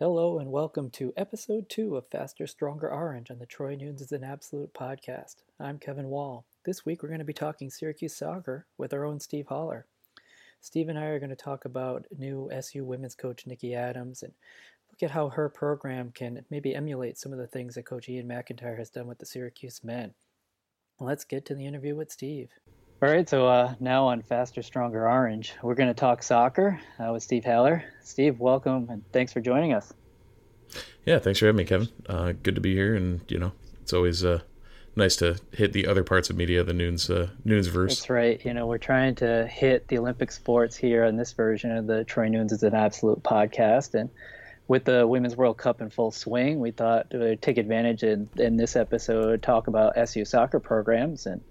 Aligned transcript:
Hello, 0.00 0.40
and 0.40 0.50
welcome 0.50 0.90
to 0.90 1.12
episode 1.16 1.68
two 1.68 1.94
of 1.96 2.08
Faster, 2.08 2.48
Stronger 2.48 2.90
Orange 2.90 3.30
on 3.30 3.38
the 3.38 3.46
Troy 3.46 3.76
Nunes 3.76 4.00
is 4.00 4.10
an 4.10 4.24
Absolute 4.24 4.74
podcast. 4.74 5.36
I'm 5.60 5.78
Kevin 5.78 6.08
Wall. 6.08 6.44
This 6.64 6.84
week 6.84 7.00
we're 7.00 7.10
going 7.10 7.20
to 7.20 7.24
be 7.24 7.32
talking 7.32 7.70
Syracuse 7.70 8.16
soccer 8.16 8.66
with 8.76 8.92
our 8.92 9.04
own 9.04 9.20
Steve 9.20 9.46
Holler. 9.46 9.86
Steve 10.60 10.88
and 10.88 10.98
I 10.98 11.04
are 11.04 11.20
going 11.20 11.30
to 11.30 11.36
talk 11.36 11.64
about 11.64 12.06
new 12.18 12.50
SU 12.50 12.84
women's 12.84 13.14
coach 13.14 13.46
Nikki 13.46 13.72
Adams 13.72 14.24
and 14.24 14.32
look 14.90 15.00
at 15.04 15.12
how 15.12 15.28
her 15.28 15.48
program 15.48 16.10
can 16.12 16.44
maybe 16.50 16.74
emulate 16.74 17.16
some 17.16 17.32
of 17.32 17.38
the 17.38 17.46
things 17.46 17.76
that 17.76 17.86
Coach 17.86 18.08
Ian 18.08 18.26
McIntyre 18.26 18.76
has 18.76 18.90
done 18.90 19.06
with 19.06 19.18
the 19.18 19.26
Syracuse 19.26 19.84
men. 19.84 20.12
Let's 20.98 21.24
get 21.24 21.46
to 21.46 21.54
the 21.54 21.66
interview 21.66 21.94
with 21.94 22.10
Steve. 22.10 22.50
All 23.04 23.10
right, 23.10 23.28
so 23.28 23.46
uh, 23.46 23.74
now 23.80 24.06
on 24.06 24.22
Faster, 24.22 24.62
Stronger 24.62 25.06
Orange, 25.06 25.52
we're 25.62 25.74
going 25.74 25.90
to 25.90 25.94
talk 25.94 26.22
soccer 26.22 26.80
uh, 26.98 27.12
with 27.12 27.22
Steve 27.22 27.44
Haller. 27.44 27.84
Steve, 28.02 28.40
welcome 28.40 28.86
and 28.88 29.04
thanks 29.12 29.30
for 29.30 29.42
joining 29.42 29.74
us. 29.74 29.92
Yeah, 31.04 31.18
thanks 31.18 31.38
for 31.38 31.44
having 31.44 31.58
me, 31.58 31.64
Kevin. 31.64 31.90
Uh, 32.08 32.32
good 32.42 32.54
to 32.54 32.62
be 32.62 32.72
here, 32.72 32.94
and 32.94 33.20
you 33.28 33.38
know, 33.38 33.52
it's 33.82 33.92
always 33.92 34.24
uh, 34.24 34.40
nice 34.96 35.16
to 35.16 35.38
hit 35.52 35.74
the 35.74 35.86
other 35.86 36.02
parts 36.02 36.30
of 36.30 36.36
media, 36.36 36.64
the 36.64 36.72
Nunes 36.72 37.10
uh, 37.10 37.28
Nunes 37.44 37.66
verse. 37.66 37.98
That's 37.98 38.08
right. 38.08 38.42
You 38.42 38.54
know, 38.54 38.66
we're 38.66 38.78
trying 38.78 39.16
to 39.16 39.46
hit 39.48 39.86
the 39.88 39.98
Olympic 39.98 40.32
sports 40.32 40.74
here 40.74 41.04
on 41.04 41.18
this 41.18 41.34
version 41.34 41.76
of 41.76 41.86
the 41.86 42.04
Troy 42.04 42.28
Nunes 42.28 42.52
is 42.52 42.62
an 42.62 42.74
Absolute 42.74 43.22
podcast, 43.22 43.92
and 43.92 44.08
with 44.66 44.86
the 44.86 45.06
Women's 45.06 45.36
World 45.36 45.58
Cup 45.58 45.82
in 45.82 45.90
full 45.90 46.10
swing, 46.10 46.58
we 46.58 46.70
thought 46.70 47.10
to 47.10 47.36
take 47.36 47.58
advantage 47.58 48.02
in, 48.02 48.30
in 48.38 48.56
this 48.56 48.76
episode, 48.76 49.42
talk 49.42 49.66
about 49.66 49.98
SU 49.98 50.24
soccer 50.24 50.58
programs 50.58 51.26
and 51.26 51.42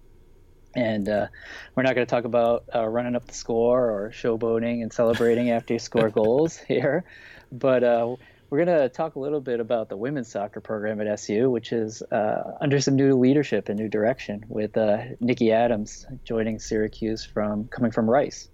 and 0.76 1.08
uh, 1.08 1.28
we're 1.76 1.84
not 1.84 1.96
going 1.96 2.06
to 2.06 2.10
talk 2.10 2.26
about 2.26 2.66
uh, 2.74 2.88
running 2.88 3.16
up 3.16 3.26
the 3.26 3.34
score 3.34 3.90
or 3.90 4.12
showboating 4.12 4.82
and 4.82 4.92
celebrating 4.92 5.52
after 5.52 5.74
you 5.74 5.80
score 5.80 6.10
goals 6.12 6.58
here, 6.58 7.04
but 7.52 7.84
uh, 7.84 8.16
we're 8.50 8.66
going 8.66 8.80
to 8.80 8.90
talk 8.90 9.16
a 9.16 9.20
little 9.20 9.42
bit 9.42 9.60
about 9.60 9.90
the 9.90 9.98
women's 9.98 10.28
soccer 10.28 10.62
program 10.62 11.02
at 11.02 11.08
SU, 11.08 11.50
which 11.50 11.72
is 11.72 12.02
uh, 12.04 12.58
under 12.62 12.80
some 12.80 12.96
new 12.96 13.18
leadership 13.18 13.70
and 13.70 13.80
new 13.80 13.90
direction 13.90 14.46
with 14.48 14.78
uh, 14.78 14.98
Nikki 15.20 15.52
Adams 15.52 16.06
joining 16.24 16.60
Syracuse 16.60 17.24
from 17.26 17.68
coming 17.68 17.92
from 17.92 18.10
Rice. 18.10 18.50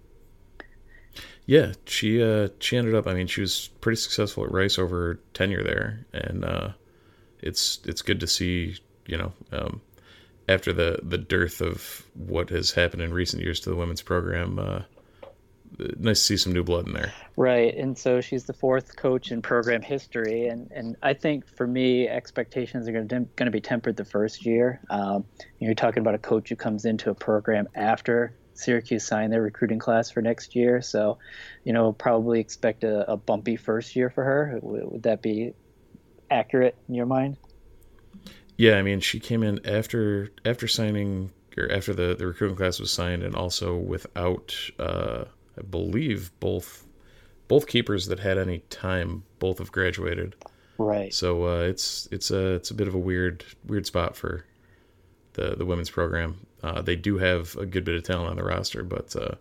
Yeah, 1.46 1.72
she 1.84 2.22
uh, 2.22 2.48
she 2.60 2.76
ended 2.76 2.94
up. 2.94 3.08
I 3.08 3.14
mean, 3.14 3.26
she 3.26 3.40
was 3.40 3.68
pretty 3.80 3.96
successful 3.96 4.44
at 4.44 4.52
Rice 4.52 4.78
over 4.78 4.96
her 4.96 5.14
tenure 5.34 5.64
there, 5.64 6.06
and 6.12 6.74
it's 7.40 7.80
it's 7.84 8.02
good 8.02 8.20
to 8.20 8.26
see. 8.26 8.76
You 9.06 9.18
know. 9.18 9.32
Um, 9.50 9.80
after 10.50 10.72
the 10.72 10.98
the 11.02 11.18
dearth 11.18 11.60
of 11.60 12.04
what 12.14 12.50
has 12.50 12.72
happened 12.72 13.02
in 13.02 13.14
recent 13.14 13.42
years 13.42 13.60
to 13.60 13.70
the 13.70 13.76
women's 13.76 14.02
program. 14.02 14.58
Uh, 14.58 14.82
nice 15.98 16.18
to 16.18 16.24
see 16.24 16.36
some 16.36 16.52
new 16.52 16.64
blood 16.64 16.86
in 16.86 16.92
there. 16.92 17.12
Right, 17.36 17.74
and 17.74 17.96
so 17.96 18.20
she's 18.20 18.44
the 18.44 18.52
fourth 18.52 18.96
coach 18.96 19.30
in 19.30 19.42
program 19.42 19.82
history, 19.82 20.48
and 20.48 20.70
and 20.72 20.96
I 21.02 21.14
think 21.14 21.46
for 21.46 21.66
me, 21.66 22.08
expectations 22.08 22.88
are 22.88 22.92
going 22.92 23.08
to 23.08 23.20
going 23.36 23.46
to 23.46 23.50
be 23.50 23.60
tempered 23.60 23.96
the 23.96 24.04
first 24.04 24.44
year. 24.44 24.80
Um, 24.90 25.24
you're 25.58 25.74
talking 25.74 26.00
about 26.00 26.14
a 26.14 26.18
coach 26.18 26.48
who 26.48 26.56
comes 26.56 26.84
into 26.84 27.10
a 27.10 27.14
program 27.14 27.68
after 27.74 28.34
Syracuse 28.54 29.06
signed 29.06 29.32
their 29.32 29.42
recruiting 29.42 29.78
class 29.78 30.10
for 30.10 30.20
next 30.20 30.56
year, 30.56 30.82
so 30.82 31.18
you 31.64 31.72
know 31.72 31.92
probably 31.92 32.40
expect 32.40 32.82
a, 32.84 33.12
a 33.12 33.16
bumpy 33.16 33.56
first 33.56 33.94
year 33.94 34.10
for 34.10 34.24
her. 34.24 34.58
Would, 34.60 34.92
would 34.92 35.02
that 35.04 35.22
be 35.22 35.54
accurate 36.30 36.76
in 36.88 36.94
your 36.94 37.06
mind? 37.06 37.36
Yeah, 38.60 38.76
I 38.76 38.82
mean, 38.82 39.00
she 39.00 39.20
came 39.20 39.42
in 39.42 39.66
after 39.66 40.32
after 40.44 40.68
signing 40.68 41.32
or 41.56 41.72
after 41.72 41.94
the 41.94 42.14
the 42.14 42.26
recruiting 42.26 42.58
class 42.58 42.78
was 42.78 42.92
signed, 42.92 43.22
and 43.22 43.34
also 43.34 43.74
without, 43.74 44.54
uh, 44.78 45.24
I 45.56 45.62
believe 45.62 46.30
both 46.40 46.86
both 47.48 47.66
keepers 47.66 48.04
that 48.08 48.18
had 48.18 48.36
any 48.36 48.58
time 48.68 49.22
both 49.38 49.60
have 49.60 49.72
graduated. 49.72 50.36
Right. 50.76 51.14
So 51.14 51.46
uh, 51.46 51.62
it's 51.62 52.06
it's 52.12 52.30
a 52.30 52.48
it's 52.56 52.70
a 52.70 52.74
bit 52.74 52.86
of 52.86 52.94
a 52.94 52.98
weird 52.98 53.46
weird 53.64 53.86
spot 53.86 54.14
for 54.14 54.44
the 55.32 55.56
the 55.56 55.64
women's 55.64 55.88
program. 55.88 56.46
Uh, 56.62 56.82
they 56.82 56.96
do 56.96 57.16
have 57.16 57.56
a 57.56 57.64
good 57.64 57.86
bit 57.86 57.94
of 57.94 58.02
talent 58.02 58.28
on 58.28 58.36
the 58.36 58.44
roster, 58.44 58.82
but 58.82 59.16
uh, 59.16 59.36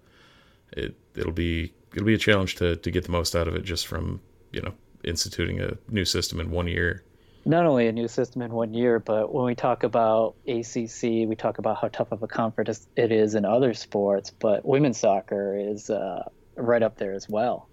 it 0.72 0.96
it'll 1.18 1.34
be 1.34 1.74
it'll 1.92 2.06
be 2.06 2.14
a 2.14 2.18
challenge 2.18 2.56
to 2.56 2.78
to 2.78 2.90
get 2.90 3.04
the 3.04 3.12
most 3.12 3.36
out 3.36 3.50
of 3.50 3.56
it 3.56 3.66
just 3.66 3.86
from 3.86 4.22
you 4.54 4.62
know 4.62 4.72
instituting 5.04 5.60
a 5.60 5.78
new 5.90 6.06
system 6.06 6.40
in 6.40 6.52
one 6.52 6.70
year 6.70 7.04
not 7.46 7.66
only 7.66 7.88
a 7.88 7.92
new 7.92 8.08
system 8.08 8.42
in 8.42 8.52
one 8.52 8.74
year, 8.74 9.00
but 9.00 9.34
when 9.34 9.46
we 9.46 9.56
talk 9.56 9.84
about 9.84 10.36
ACC, 10.48 11.28
we 11.28 11.36
talk 11.38 11.58
about 11.58 11.78
how 11.78 11.88
tough 11.88 12.12
of 12.12 12.22
a 12.24 12.28
conference 12.28 12.88
it 12.96 13.12
is 13.12 13.36
in 13.36 13.46
other 13.46 13.74
sports, 13.74 14.32
but 14.32 14.66
women's 14.66 14.98
soccer 14.98 15.58
is 15.58 15.90
uh, 15.90 16.24
right 16.56 16.84
up 16.84 16.98
there 16.98 17.14
as 17.14 17.30
well. 17.30 17.68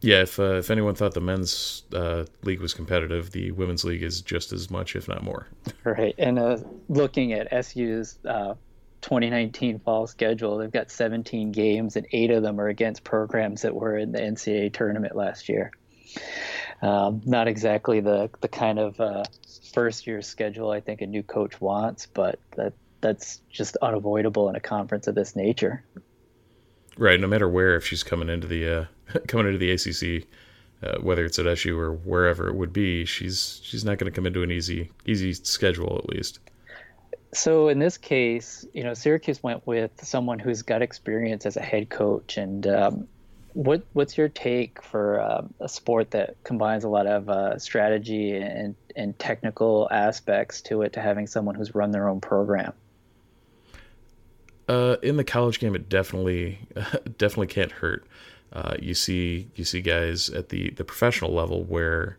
Yeah, 0.00 0.22
if 0.22 0.38
uh, 0.38 0.54
if 0.54 0.70
anyone 0.70 0.94
thought 0.94 1.14
the 1.14 1.20
men's 1.20 1.82
uh, 1.92 2.24
league 2.44 2.60
was 2.60 2.72
competitive, 2.72 3.32
the 3.32 3.50
women's 3.50 3.84
league 3.84 4.02
is 4.02 4.20
just 4.20 4.52
as 4.52 4.70
much, 4.70 4.94
if 4.94 5.08
not 5.08 5.22
more. 5.22 5.48
Right, 5.84 6.14
and 6.18 6.38
uh, 6.38 6.58
looking 6.88 7.32
at 7.32 7.64
SU's 7.64 8.18
uh, 8.24 8.54
2019 9.00 9.80
fall 9.80 10.06
schedule, 10.06 10.58
they've 10.58 10.70
got 10.70 10.90
17 10.90 11.50
games, 11.50 11.96
and 11.96 12.06
eight 12.12 12.30
of 12.30 12.42
them 12.42 12.60
are 12.60 12.68
against 12.68 13.02
programs 13.04 13.62
that 13.62 13.74
were 13.74 13.96
in 13.96 14.12
the 14.12 14.20
NCAA 14.20 14.72
tournament 14.72 15.16
last 15.16 15.48
year 15.48 15.72
um, 16.82 17.22
not 17.24 17.48
exactly 17.48 18.00
the 18.00 18.30
the 18.40 18.48
kind 18.48 18.78
of 18.78 19.00
uh, 19.00 19.24
first 19.72 20.06
year 20.06 20.22
schedule 20.22 20.70
I 20.70 20.80
think 20.80 21.00
a 21.00 21.06
new 21.06 21.22
coach 21.22 21.60
wants, 21.60 22.06
but 22.06 22.38
that 22.56 22.72
that's 23.00 23.40
just 23.50 23.76
unavoidable 23.76 24.48
in 24.48 24.56
a 24.56 24.60
conference 24.60 25.06
of 25.06 25.14
this 25.14 25.36
nature. 25.36 25.84
Right. 26.96 27.20
No 27.20 27.28
matter 27.28 27.48
where, 27.48 27.76
if 27.76 27.86
she's 27.86 28.02
coming 28.02 28.28
into 28.28 28.46
the 28.46 28.68
uh, 28.68 28.84
coming 29.28 29.46
into 29.46 29.58
the 29.58 29.70
ACC, 29.70 30.26
uh, 30.82 31.00
whether 31.00 31.24
it's 31.24 31.38
at 31.38 31.46
SU 31.46 31.78
or 31.78 31.92
wherever 31.92 32.48
it 32.48 32.54
would 32.54 32.72
be, 32.72 33.04
she's 33.04 33.60
she's 33.62 33.84
not 33.84 33.98
going 33.98 34.10
to 34.10 34.14
come 34.14 34.26
into 34.26 34.42
an 34.42 34.50
easy 34.50 34.90
easy 35.06 35.32
schedule 35.32 35.98
at 35.98 36.08
least. 36.08 36.40
So 37.34 37.68
in 37.68 37.78
this 37.78 37.98
case, 37.98 38.66
you 38.72 38.82
know, 38.82 38.94
Syracuse 38.94 39.42
went 39.42 39.66
with 39.66 39.90
someone 40.02 40.38
who's 40.38 40.62
got 40.62 40.80
experience 40.80 41.44
as 41.44 41.56
a 41.56 41.60
head 41.60 41.90
coach, 41.90 42.38
and 42.38 42.66
um, 42.66 43.08
what 43.54 43.82
what's 43.92 44.16
your 44.16 44.28
take 44.28 44.82
for 44.82 45.20
uh, 45.20 45.42
a 45.60 45.68
sport 45.68 46.10
that 46.12 46.36
combines 46.44 46.84
a 46.84 46.88
lot 46.88 47.06
of 47.06 47.28
uh, 47.28 47.58
strategy 47.58 48.32
and 48.36 48.74
and 48.96 49.18
technical 49.18 49.88
aspects 49.90 50.60
to 50.62 50.82
it 50.82 50.92
to 50.92 51.00
having 51.00 51.26
someone 51.26 51.54
who's 51.54 51.74
run 51.74 51.90
their 51.90 52.08
own 52.08 52.20
program? 52.20 52.72
Uh, 54.68 54.96
in 55.02 55.16
the 55.16 55.24
college 55.24 55.60
game, 55.60 55.74
it 55.74 55.88
definitely 55.88 56.58
definitely 57.18 57.46
can't 57.46 57.72
hurt. 57.72 58.06
Uh, 58.52 58.76
you 58.80 58.94
see 58.94 59.48
you 59.54 59.64
see 59.64 59.80
guys 59.80 60.30
at 60.30 60.50
the 60.50 60.70
the 60.70 60.84
professional 60.84 61.32
level 61.32 61.64
where 61.64 62.18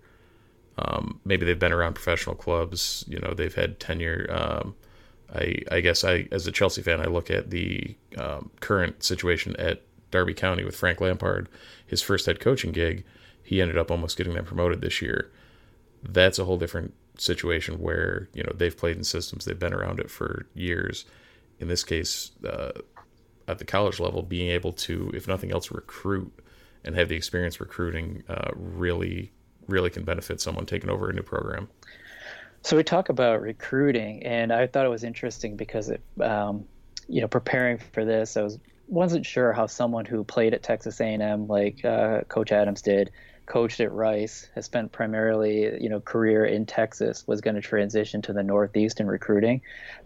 um, 0.78 1.20
maybe 1.26 1.46
they've 1.46 1.60
been 1.60 1.74
around 1.74 1.94
professional 1.94 2.36
clubs. 2.36 3.06
You 3.08 3.20
know, 3.20 3.34
they've 3.34 3.54
had 3.54 3.80
tenure. 3.80 4.28
Um, 4.30 4.76
I 5.34 5.60
I 5.72 5.82
guess 5.82 6.04
I 6.04 6.28
as 6.32 6.48
a 6.48 6.52
Chelsea 6.52 6.82
fan, 6.82 7.00
I 7.00 7.06
look 7.06 7.30
at 7.30 7.50
the 7.50 7.96
um, 8.18 8.50
current 8.60 9.04
situation 9.04 9.56
at 9.58 9.82
Derby 10.12 10.34
County 10.34 10.64
with 10.64 10.76
Frank 10.76 11.02
Lampard, 11.02 11.50
his 11.86 12.02
first 12.02 12.26
head 12.26 12.40
coaching 12.40 12.72
gig, 12.72 13.06
he 13.44 13.62
ended 13.62 13.78
up 13.78 13.92
almost 13.92 14.18
getting 14.18 14.34
them 14.34 14.46
promoted 14.46 14.82
this 14.82 15.02
year. 15.02 15.32
That's 16.04 16.40
a 16.40 16.46
whole 16.46 16.58
different 16.58 16.94
situation 17.18 17.80
where 17.80 18.30
you 18.34 18.44
know 18.44 18.54
they've 18.56 18.78
played 18.78 18.98
in 18.98 19.04
systems, 19.04 19.46
they've 19.46 19.60
been 19.60 19.74
around 19.74 20.00
it 20.00 20.10
for 20.10 20.48
years. 20.54 21.06
In 21.60 21.68
this 21.68 21.84
case, 21.84 22.32
uh, 22.48 22.72
at 23.48 23.58
the 23.58 23.66
college 23.66 24.00
level, 24.00 24.22
being 24.22 24.50
able 24.52 24.72
to, 24.72 25.12
if 25.14 25.28
nothing 25.28 25.52
else, 25.52 25.72
recruit 25.72 26.32
and 26.86 26.96
have 26.96 27.10
the 27.10 27.16
experience 27.16 27.60
recruiting 27.60 28.24
uh, 28.30 28.52
really, 28.56 29.32
really 29.68 29.90
can 29.90 30.04
benefit 30.04 30.40
someone 30.40 30.66
taking 30.66 30.90
over 30.90 31.10
a 31.10 31.14
new 31.14 31.24
program. 31.24 31.68
So 32.62 32.78
we 32.78 32.84
talk 32.84 33.10
about 33.10 33.42
recruiting, 33.42 34.24
and 34.24 34.52
I 34.52 34.68
thought 34.68 34.86
it 34.86 34.90
was 34.90 35.04
interesting 35.04 35.56
because 35.56 35.90
it, 35.90 36.02
um, 36.22 36.66
you 37.08 37.22
know, 37.22 37.28
preparing 37.28 37.78
for 37.78 38.06
this, 38.06 38.38
I 38.38 38.44
was 38.44 38.60
wasn't 38.90 39.26
sure 39.26 39.54
how 39.54 39.68
someone 39.68 40.06
who 40.06 40.24
played 40.24 40.54
at 40.54 40.64
Texas 40.64 41.00
A&M, 41.00 41.48
like 41.48 41.84
uh, 41.86 42.22
Coach 42.22 42.52
Adams 42.52 42.82
did, 42.82 43.12
coached 43.46 43.80
at 43.80 43.92
Rice, 43.92 44.48
has 44.56 44.66
spent 44.66 44.92
primarily, 44.92 45.82
you 45.82 45.90
know, 45.90 46.00
career 46.00 46.46
in 46.46 46.66
Texas, 46.66 47.28
was 47.28 47.42
going 47.42 47.56
to 47.56 47.62
transition 47.62 48.22
to 48.22 48.34
the 48.34 48.44
Northeast 48.44 49.00
in 49.00 49.08
recruiting. 49.08 49.62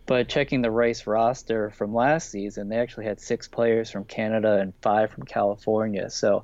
But 0.05 0.29
checking 0.29 0.61
the 0.61 0.71
Rice 0.71 1.05
roster 1.05 1.69
from 1.69 1.93
last 1.93 2.29
season, 2.29 2.69
they 2.69 2.77
actually 2.77 3.05
had 3.05 3.19
six 3.19 3.47
players 3.47 3.91
from 3.91 4.05
Canada 4.05 4.59
and 4.59 4.73
five 4.81 5.11
from 5.11 5.23
California. 5.23 6.09
So 6.09 6.43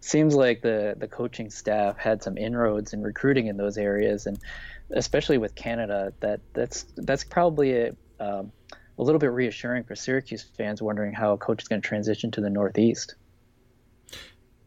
seems 0.00 0.34
like 0.34 0.60
the 0.60 0.96
the 0.98 1.08
coaching 1.08 1.50
staff 1.50 1.96
had 1.96 2.22
some 2.22 2.36
inroads 2.36 2.92
in 2.92 3.02
recruiting 3.02 3.46
in 3.46 3.56
those 3.56 3.78
areas, 3.78 4.26
and 4.26 4.38
especially 4.90 5.38
with 5.38 5.54
Canada, 5.54 6.12
that 6.20 6.40
that's 6.52 6.84
that's 6.96 7.24
probably 7.24 7.76
a 7.76 7.96
um, 8.18 8.52
a 8.98 9.02
little 9.02 9.18
bit 9.18 9.32
reassuring 9.32 9.84
for 9.84 9.94
Syracuse 9.94 10.42
fans 10.56 10.82
wondering 10.82 11.12
how 11.12 11.32
a 11.32 11.38
coach 11.38 11.62
is 11.62 11.68
going 11.68 11.80
to 11.80 11.88
transition 11.88 12.30
to 12.32 12.40
the 12.40 12.50
Northeast. 12.50 13.14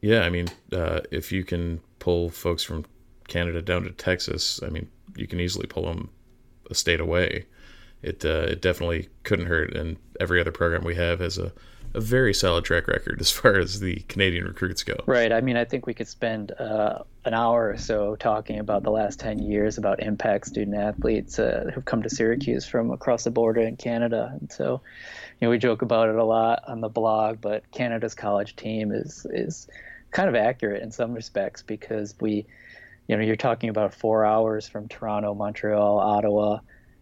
Yeah, 0.02 0.22
I 0.22 0.30
mean, 0.30 0.48
uh, 0.72 1.02
if 1.12 1.32
you 1.32 1.44
can 1.44 1.80
pull 2.00 2.30
folks 2.30 2.64
from 2.64 2.86
Canada 3.28 3.62
down 3.62 3.84
to 3.84 3.92
Texas, 3.92 4.62
I 4.62 4.70
mean, 4.70 4.90
you 5.16 5.28
can 5.28 5.40
easily 5.40 5.68
pull 5.68 5.86
them 5.86 6.10
a 6.70 6.76
state 6.76 7.00
away. 7.00 7.46
It 8.02 8.26
uh, 8.26 8.48
it 8.50 8.62
definitely 8.62 9.08
couldn't 9.24 9.46
hurt, 9.46 9.74
and 9.76 9.98
every 10.20 10.42
other 10.42 10.52
program 10.52 10.84
we 10.84 10.96
have 10.96 11.20
has 11.22 11.38
a, 11.38 11.54
a 11.94 12.02
very 12.02 12.34
solid 12.34 12.66
track 12.66 12.88
record 12.88 13.22
as 13.22 13.30
far 13.32 13.58
as 13.58 13.80
the 13.80 13.98
Canadian 14.08 14.46
recruits 14.46 14.84
go. 14.84 14.96
Right. 15.06 15.32
I 15.32 15.42
mean, 15.42 15.58
I 15.58 15.66
think 15.66 15.86
we 15.86 15.94
could 15.94 16.08
spend 16.08 16.52
uh, 16.52 17.00
an 17.26 17.34
hour 17.34 17.70
or 17.70 17.78
so 17.78 18.16
talking 18.16 18.60
about 18.60 18.84
the 18.84 18.92
last 18.92 19.20
ten 19.20 19.40
years 19.40 19.78
about 19.78 20.02
impact 20.02 20.48
student 20.48 20.76
athletes 20.78 21.38
uh, 21.40 21.72
who've 21.74 21.86
come 21.86 22.04
to 22.04 22.10
Syracuse 22.10 22.66
from 22.66 22.92
across 22.92 23.24
the 23.24 23.32
border 23.32 23.62
in 23.62 23.78
Canada, 23.78 24.36
and 24.40 24.52
so 24.52 24.82
you 25.40 25.48
know 25.48 25.52
we 25.52 25.58
joke 25.58 25.82
about 25.82 26.10
it 26.10 26.16
a 26.16 26.24
lot 26.24 26.64
on 26.68 26.82
the 26.82 26.90
blog. 26.90 27.42
But 27.42 27.70
Canada's 27.72 28.16
college 28.16 28.56
team 28.56 28.92
is 28.92 29.26
is 29.30 29.68
kind 30.12 30.30
of 30.30 30.36
accurate 30.36 30.82
in 30.82 30.92
some 30.92 31.14
respects 31.14 31.64
because 31.64 32.16
we, 32.22 32.46
you 33.08 33.18
know, 33.18 33.24
you're 33.24 33.36
talking 33.36 33.70
about 33.70 33.94
four 33.94 34.24
hours 34.24 34.68
from 34.68 34.88
Toronto, 34.88 35.34
Montreal, 35.34 36.00
Ottawa, 36.00 36.60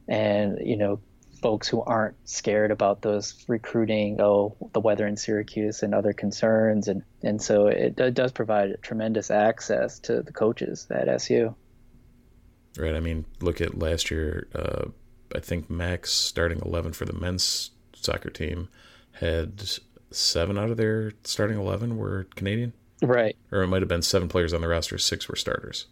and 0.08 0.58
you 0.66 0.78
know, 0.78 1.00
folks 1.42 1.68
who 1.68 1.82
aren't 1.82 2.16
scared 2.28 2.72
about 2.72 3.02
those 3.02 3.44
recruiting, 3.48 4.22
oh, 4.22 4.56
the 4.74 4.80
weather 4.80 5.08
in 5.08 5.18
Syracuse 5.18 5.84
and 5.84 5.94
other 5.94 6.14
concerns, 6.14 6.88
and 6.88 7.04
and 7.24 7.42
so 7.42 7.68
it, 7.68 8.00
it 8.00 8.14
does 8.14 8.32
provide 8.32 8.76
tremendous 8.82 9.32
access 9.32 10.00
to 10.00 10.22
the 10.22 10.32
coaches 10.32 10.88
at 10.92 11.08
SU. 11.08 11.54
Right. 12.78 12.96
I 12.96 13.00
mean, 13.00 13.26
look 13.42 13.60
at 13.60 13.78
last 13.78 14.12
year. 14.12 14.48
Uh, 14.56 14.90
I 15.36 15.40
think 15.40 15.70
Mac's 15.70 16.12
starting 16.12 16.60
eleven 16.60 16.94
for 16.94 17.06
the 17.06 17.14
men's 17.14 17.72
soccer 17.94 18.30
team 18.30 18.70
had 19.14 19.64
seven 20.12 20.58
out 20.58 20.70
of 20.70 20.78
their 20.78 21.12
starting 21.24 21.58
eleven 21.58 21.98
were 21.98 22.28
Canadian. 22.36 22.74
Right. 23.02 23.36
Or 23.52 23.64
it 23.64 23.68
might 23.68 23.82
have 23.82 23.90
been 23.90 24.04
seven 24.04 24.28
players 24.28 24.54
on 24.54 24.62
the 24.62 24.68
roster, 24.68 24.98
six 24.98 25.28
were 25.28 25.36
starters. 25.36 25.88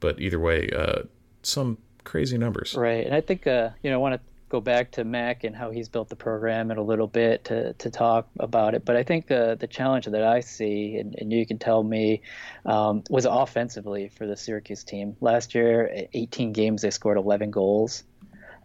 But 0.00 0.18
either 0.20 0.40
way, 0.40 0.70
uh, 0.70 1.02
some 1.42 1.76
crazy 2.04 2.38
numbers. 2.38 2.74
Right. 2.74 3.04
And 3.04 3.14
I 3.14 3.20
think, 3.20 3.46
uh, 3.46 3.70
you 3.82 3.90
know, 3.90 3.96
I 3.96 3.98
want 3.98 4.14
to 4.14 4.29
go 4.50 4.60
back 4.60 4.90
to 4.90 5.04
Mac 5.04 5.44
and 5.44 5.54
how 5.56 5.70
he's 5.70 5.88
built 5.88 6.08
the 6.08 6.16
program 6.16 6.70
in 6.70 6.76
a 6.76 6.82
little 6.82 7.06
bit 7.06 7.44
to, 7.44 7.72
to 7.74 7.90
talk 7.90 8.28
about 8.38 8.74
it. 8.74 8.84
But 8.84 8.96
I 8.96 9.04
think 9.04 9.30
uh, 9.30 9.54
the 9.54 9.68
challenge 9.68 10.06
that 10.06 10.24
I 10.24 10.40
see, 10.40 10.96
and, 10.96 11.14
and 11.16 11.32
you 11.32 11.46
can 11.46 11.58
tell 11.58 11.82
me, 11.82 12.22
um, 12.66 13.04
was 13.08 13.24
offensively 13.24 14.08
for 14.08 14.26
the 14.26 14.36
Syracuse 14.36 14.84
team. 14.84 15.16
Last 15.20 15.54
year, 15.54 16.08
18 16.12 16.52
games, 16.52 16.82
they 16.82 16.90
scored 16.90 17.16
11 17.16 17.52
goals. 17.52 18.02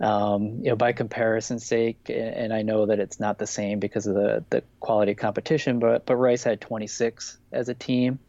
Um, 0.02 0.60
you 0.62 0.72
know, 0.72 0.76
by 0.76 0.92
comparison's 0.92 1.66
sake, 1.66 2.10
and 2.10 2.52
I 2.52 2.64
know 2.64 2.88
that 2.88 3.00
it's 3.00 3.18
not 3.18 3.38
the 3.38 3.48
same 3.48 3.80
because 3.80 4.08
of 4.08 4.16
the, 4.16 4.44
the 4.50 4.62
quality 4.82 5.16
competition, 5.16 5.80
but 5.80 6.06
but 6.06 6.18
Rice 6.18 6.44
had 6.44 6.60
26 6.60 7.38
as 7.54 7.70
a 7.70 7.74
team, 7.74 8.20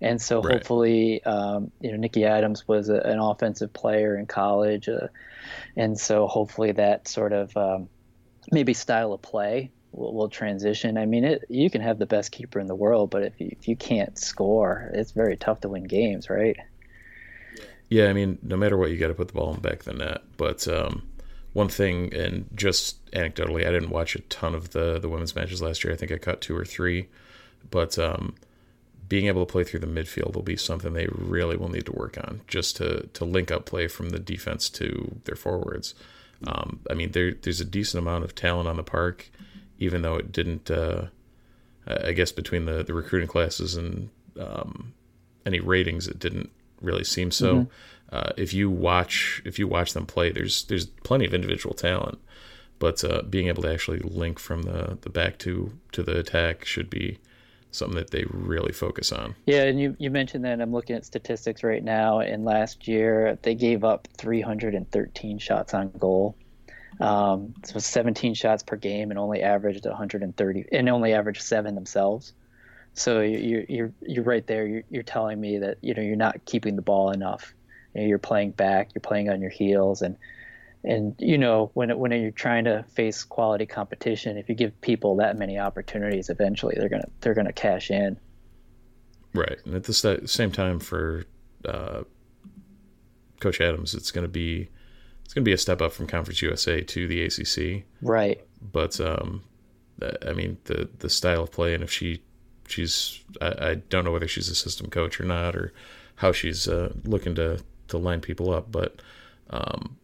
and 0.00 0.20
so 0.20 0.42
right. 0.42 0.54
hopefully, 0.54 1.22
um, 1.24 1.70
you 1.80 1.90
know, 1.90 1.96
Nikki 1.96 2.24
Adams 2.24 2.66
was 2.66 2.88
a, 2.88 2.96
an 2.96 3.18
offensive 3.18 3.72
player 3.72 4.16
in 4.16 4.26
college, 4.26 4.88
uh, 4.88 5.08
and 5.76 5.98
so 5.98 6.26
hopefully 6.26 6.72
that 6.72 7.08
sort 7.08 7.32
of 7.32 7.56
um, 7.56 7.88
maybe 8.50 8.74
style 8.74 9.12
of 9.12 9.22
play 9.22 9.70
will, 9.92 10.14
will 10.14 10.28
transition. 10.28 10.98
I 10.98 11.06
mean, 11.06 11.24
it, 11.24 11.44
you 11.48 11.70
can 11.70 11.80
have 11.80 11.98
the 11.98 12.06
best 12.06 12.32
keeper 12.32 12.60
in 12.60 12.66
the 12.66 12.74
world, 12.74 13.10
but 13.10 13.22
if 13.22 13.40
you, 13.40 13.48
if 13.52 13.68
you 13.68 13.76
can't 13.76 14.18
score, 14.18 14.90
it's 14.92 15.12
very 15.12 15.36
tough 15.36 15.60
to 15.60 15.68
win 15.68 15.84
games, 15.84 16.28
right? 16.28 16.56
Yeah, 17.88 18.08
I 18.08 18.12
mean, 18.12 18.38
no 18.42 18.56
matter 18.56 18.76
what, 18.76 18.90
you 18.90 18.98
got 18.98 19.08
to 19.08 19.14
put 19.14 19.28
the 19.28 19.34
ball 19.34 19.54
in 19.54 19.60
back 19.60 19.80
of 19.80 19.84
the 19.84 19.92
net. 19.94 20.22
But 20.36 20.66
um, 20.66 21.08
one 21.52 21.68
thing, 21.68 22.12
and 22.14 22.46
just 22.54 23.04
anecdotally, 23.12 23.66
I 23.66 23.70
didn't 23.70 23.90
watch 23.90 24.16
a 24.16 24.20
ton 24.22 24.54
of 24.54 24.70
the 24.70 24.98
the 24.98 25.08
women's 25.08 25.36
matches 25.36 25.62
last 25.62 25.84
year. 25.84 25.92
I 25.92 25.96
think 25.96 26.10
I 26.10 26.18
caught 26.18 26.40
two 26.40 26.56
or 26.56 26.64
three, 26.64 27.08
but 27.70 27.98
um, 27.98 28.34
being 29.08 29.26
able 29.26 29.44
to 29.44 29.50
play 29.50 29.64
through 29.64 29.80
the 29.80 29.86
midfield 29.86 30.34
will 30.34 30.42
be 30.42 30.56
something 30.56 30.92
they 30.92 31.08
really 31.10 31.56
will 31.56 31.68
need 31.68 31.86
to 31.86 31.92
work 31.92 32.16
on, 32.18 32.40
just 32.46 32.76
to 32.76 33.08
to 33.14 33.24
link 33.24 33.50
up 33.50 33.64
play 33.64 33.88
from 33.88 34.10
the 34.10 34.18
defense 34.18 34.68
to 34.70 35.20
their 35.24 35.36
forwards. 35.36 35.94
Um, 36.46 36.80
I 36.90 36.94
mean, 36.94 37.12
there 37.12 37.32
there's 37.32 37.60
a 37.60 37.64
decent 37.64 38.02
amount 38.02 38.24
of 38.24 38.34
talent 38.34 38.68
on 38.68 38.76
the 38.76 38.82
park, 38.82 39.30
even 39.78 40.02
though 40.02 40.16
it 40.16 40.32
didn't. 40.32 40.70
Uh, 40.70 41.06
I 41.86 42.12
guess 42.12 42.32
between 42.32 42.64
the 42.64 42.82
the 42.82 42.94
recruiting 42.94 43.28
classes 43.28 43.76
and 43.76 44.08
um, 44.38 44.94
any 45.44 45.60
ratings, 45.60 46.08
it 46.08 46.18
didn't 46.18 46.50
really 46.80 47.04
seem 47.04 47.30
so. 47.30 47.54
Mm-hmm. 47.54 47.70
Uh, 48.16 48.30
if 48.36 48.54
you 48.54 48.70
watch 48.70 49.42
if 49.44 49.58
you 49.58 49.66
watch 49.66 49.92
them 49.92 50.06
play, 50.06 50.30
there's 50.30 50.64
there's 50.64 50.86
plenty 50.86 51.24
of 51.26 51.34
individual 51.34 51.74
talent, 51.74 52.18
but 52.78 53.02
uh, 53.04 53.22
being 53.22 53.48
able 53.48 53.62
to 53.62 53.72
actually 53.72 53.98
link 53.98 54.38
from 54.38 54.62
the 54.62 54.98
the 55.00 55.10
back 55.10 55.38
to 55.40 55.72
to 55.92 56.02
the 56.02 56.18
attack 56.18 56.64
should 56.64 56.88
be 56.88 57.18
something 57.74 57.96
that 57.96 58.10
they 58.10 58.24
really 58.30 58.72
focus 58.72 59.12
on. 59.12 59.34
Yeah, 59.46 59.64
and 59.64 59.80
you, 59.80 59.96
you 59.98 60.10
mentioned 60.10 60.44
that 60.44 60.60
I'm 60.60 60.72
looking 60.72 60.96
at 60.96 61.04
statistics 61.04 61.62
right 61.62 61.82
now, 61.82 62.20
and 62.20 62.44
last 62.44 62.86
year 62.86 63.38
they 63.42 63.54
gave 63.54 63.84
up 63.84 64.08
313 64.16 65.38
shots 65.38 65.74
on 65.74 65.90
goal. 65.90 66.36
Um, 67.00 67.54
so 67.64 67.78
17 67.80 68.34
shots 68.34 68.62
per 68.62 68.76
game, 68.76 69.10
and 69.10 69.18
only 69.18 69.42
averaged 69.42 69.84
130, 69.84 70.64
and 70.70 70.88
only 70.88 71.12
averaged 71.12 71.42
seven 71.42 71.74
themselves. 71.74 72.32
So 72.94 73.20
you're 73.20 73.64
you're 73.68 73.92
you're 74.00 74.22
right 74.22 74.46
there. 74.46 74.66
You're, 74.66 74.84
you're 74.88 75.02
telling 75.02 75.40
me 75.40 75.58
that 75.58 75.78
you 75.80 75.94
know 75.94 76.02
you're 76.02 76.14
not 76.14 76.44
keeping 76.44 76.76
the 76.76 76.82
ball 76.82 77.10
enough. 77.10 77.52
You 77.92 78.02
know, 78.02 78.06
you're 78.06 78.18
playing 78.20 78.52
back. 78.52 78.90
You're 78.94 79.02
playing 79.02 79.28
on 79.28 79.40
your 79.40 79.50
heels, 79.50 80.00
and 80.00 80.16
and 80.84 81.14
you 81.18 81.38
know 81.38 81.70
when 81.74 81.96
when 81.98 82.12
you're 82.12 82.30
trying 82.30 82.64
to 82.64 82.84
face 82.94 83.24
quality 83.24 83.66
competition, 83.66 84.36
if 84.36 84.48
you 84.48 84.54
give 84.54 84.78
people 84.80 85.16
that 85.16 85.36
many 85.36 85.58
opportunities, 85.58 86.30
eventually 86.30 86.74
they're 86.78 86.88
gonna 86.88 87.08
they're 87.20 87.34
gonna 87.34 87.52
cash 87.52 87.90
in. 87.90 88.18
Right, 89.34 89.58
and 89.64 89.74
at 89.74 89.84
the 89.84 90.22
same 90.26 90.52
time 90.52 90.78
for 90.78 91.24
uh, 91.64 92.02
Coach 93.40 93.60
Adams, 93.60 93.94
it's 93.94 94.10
gonna 94.10 94.28
be 94.28 94.68
it's 95.24 95.34
gonna 95.34 95.44
be 95.44 95.52
a 95.52 95.58
step 95.58 95.80
up 95.80 95.92
from 95.92 96.06
Conference 96.06 96.42
USA 96.42 96.82
to 96.82 97.08
the 97.08 97.22
ACC. 97.22 97.84
Right. 98.02 98.40
But 98.60 99.00
um, 99.00 99.42
I 100.26 100.32
mean 100.32 100.58
the 100.64 100.88
the 100.98 101.10
style 101.10 101.42
of 101.42 101.50
play, 101.50 101.74
and 101.74 101.82
if 101.82 101.90
she 101.90 102.22
she's 102.68 103.22
I, 103.40 103.70
I, 103.70 103.74
don't 103.74 104.04
know 104.04 104.12
whether 104.12 104.28
she's 104.28 104.48
a 104.48 104.54
system 104.54 104.88
coach 104.88 105.20
or 105.20 105.24
not 105.24 105.54
or 105.54 105.72
how 106.16 106.32
she's 106.32 106.68
uh, 106.68 106.92
looking 107.04 107.34
to 107.36 107.62
to 107.88 107.98
line 107.98 108.20
people 108.20 108.50
up 108.50 108.72
but 108.72 109.02
um, 109.50 109.96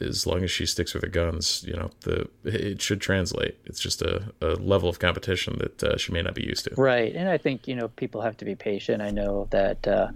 as 0.00 0.26
long 0.26 0.42
as 0.42 0.50
she 0.50 0.66
sticks 0.66 0.92
with 0.92 1.02
her 1.02 1.08
guns 1.08 1.64
you 1.66 1.74
know 1.74 1.90
the 2.00 2.28
it 2.44 2.82
should 2.82 3.00
translate. 3.00 3.56
It's 3.64 3.80
just 3.80 4.02
a, 4.02 4.32
a 4.40 4.54
level 4.54 4.88
of 4.88 4.98
competition 4.98 5.58
that 5.58 5.82
uh, 5.82 5.96
she 5.96 6.12
may 6.12 6.22
not 6.22 6.34
be 6.34 6.44
used 6.44 6.64
to. 6.64 6.74
Right. 6.76 7.14
And 7.14 7.28
i 7.28 7.38
think 7.38 7.68
you 7.68 7.76
know 7.76 7.88
people 7.88 8.20
have 8.20 8.36
to 8.38 8.44
be 8.44 8.54
patient. 8.54 9.02
I 9.02 9.10
know 9.10 9.48
that 9.50 9.86
uh, 9.86 10.08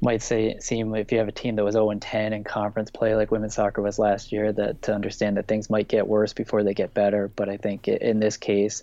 might 0.00 0.22
say 0.22 0.58
seem 0.60 0.94
if 0.94 1.10
you 1.12 1.18
have 1.18 1.28
a 1.28 1.32
team 1.32 1.56
that 1.56 1.64
was 1.64 1.72
0 1.72 1.90
and 1.90 2.02
10 2.02 2.32
in 2.32 2.44
conference 2.44 2.90
play 2.90 3.14
like 3.14 3.30
women's 3.30 3.54
soccer 3.54 3.80
was 3.80 3.98
last 3.98 4.32
year 4.32 4.52
that 4.52 4.82
to 4.82 4.94
understand 4.94 5.36
that 5.36 5.48
things 5.48 5.70
might 5.70 5.88
get 5.88 6.06
worse 6.06 6.32
before 6.32 6.62
they 6.62 6.74
get 6.74 6.92
better. 6.94 7.28
But 7.34 7.48
i 7.48 7.56
think 7.56 7.88
in 7.88 8.20
this 8.20 8.36
case 8.36 8.82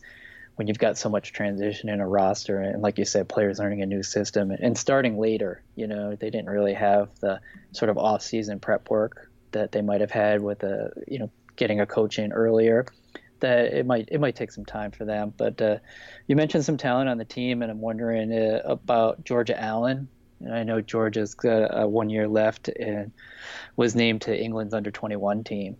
when 0.56 0.68
you've 0.68 0.78
got 0.78 0.98
so 0.98 1.10
much 1.10 1.34
transition 1.34 1.90
in 1.90 2.00
a 2.00 2.08
roster 2.08 2.60
and 2.60 2.82
like 2.82 2.98
you 2.98 3.06
said 3.06 3.28
players 3.28 3.60
learning 3.60 3.82
a 3.82 3.86
new 3.86 4.04
system 4.04 4.52
and 4.52 4.78
starting 4.78 5.18
later 5.18 5.62
you 5.76 5.88
know 5.88 6.16
they 6.16 6.30
didn't 6.30 6.50
really 6.50 6.74
have 6.76 7.10
the 7.22 7.40
sort 7.72 7.90
of 7.90 7.98
off-season 7.98 8.60
prep 8.60 8.90
work 8.90 9.32
that 9.54 9.72
they 9.72 9.82
might 9.82 10.02
have 10.02 10.12
had 10.12 10.42
with 10.42 10.64
a 10.64 10.92
you 11.08 11.20
know 11.20 11.32
getting 11.56 11.80
a 11.80 11.86
coach 11.86 12.20
in 12.20 12.34
earlier 12.34 12.86
that 13.40 13.74
it 13.74 13.86
might 13.86 14.08
it 14.10 14.20
might 14.20 14.36
take 14.36 14.52
some 14.52 14.66
time 14.66 14.92
for 14.92 15.06
them. 15.06 15.34
But 15.36 15.62
uh, 15.62 15.78
you 16.28 16.36
mentioned 16.36 16.66
some 16.66 16.78
talent 16.78 17.10
on 17.10 17.18
the 17.18 17.26
team 17.26 17.62
and 17.62 17.70
i'm 17.70 17.82
wondering 17.82 18.32
uh, 18.32 18.62
about 18.66 19.24
georgia 19.24 19.60
allen. 19.62 20.08
And 20.40 20.54
i 20.54 20.64
know 20.64 20.82
georgia's 20.82 21.36
got 21.36 21.64
uh, 21.78 21.88
one 21.88 22.10
year 22.10 22.28
left 22.28 22.68
and 22.70 23.12
was 23.76 23.96
named 23.96 24.22
to 24.24 24.38
england's 24.38 24.74
under 24.74 24.92
21 24.92 25.44
team. 25.44 25.78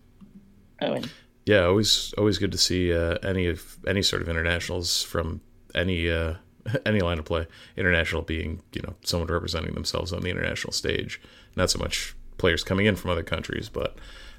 I 0.82 0.90
mean, 0.90 1.06
yeah, 1.46 1.64
always 1.64 2.14
always 2.18 2.38
good 2.38 2.52
to 2.52 2.58
see 2.58 2.94
uh, 2.94 3.18
any 3.24 3.48
of 3.48 3.78
any 3.88 4.02
sort 4.02 4.22
of 4.22 4.30
internationals 4.30 5.02
from 5.02 5.42
any 5.74 6.10
uh, 6.10 6.36
any 6.86 7.00
line 7.00 7.20
of 7.20 7.26
play. 7.26 7.48
International 7.78 8.22
being 8.22 8.62
you 8.74 8.82
know 8.82 8.96
someone 9.04 9.30
representing 9.30 9.74
themselves 9.74 10.12
on 10.12 10.22
the 10.22 10.30
international 10.30 10.74
stage, 10.74 11.22
not 11.56 11.70
so 11.70 11.80
much 11.80 12.16
players 12.38 12.64
coming 12.64 12.86
in 12.86 12.96
from 12.96 13.12
other 13.12 13.24
countries, 13.24 13.70
but 13.70 13.98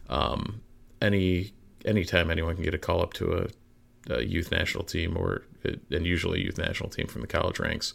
um, 0.08 0.60
any 1.00 1.52
anytime 1.84 2.30
anyone 2.30 2.54
can 2.54 2.64
get 2.64 2.74
a 2.74 2.78
call 2.78 3.02
up 3.02 3.12
to 3.14 3.32
a, 4.08 4.14
a 4.14 4.24
youth 4.24 4.50
national 4.50 4.84
team 4.84 5.16
or 5.16 5.42
and 5.90 6.06
usually 6.06 6.42
youth 6.42 6.58
national 6.58 6.90
team 6.90 7.06
from 7.06 7.20
the 7.20 7.26
college 7.26 7.58
ranks, 7.58 7.94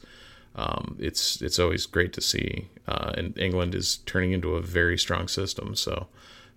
um, 0.55 0.95
it's 0.99 1.41
it's 1.41 1.59
always 1.59 1.85
great 1.85 2.13
to 2.13 2.21
see. 2.21 2.67
Uh, 2.87 3.13
and 3.17 3.37
England 3.37 3.75
is 3.75 3.97
turning 4.05 4.31
into 4.31 4.55
a 4.55 4.61
very 4.61 4.97
strong 4.97 5.27
system, 5.27 5.75
so 5.75 6.07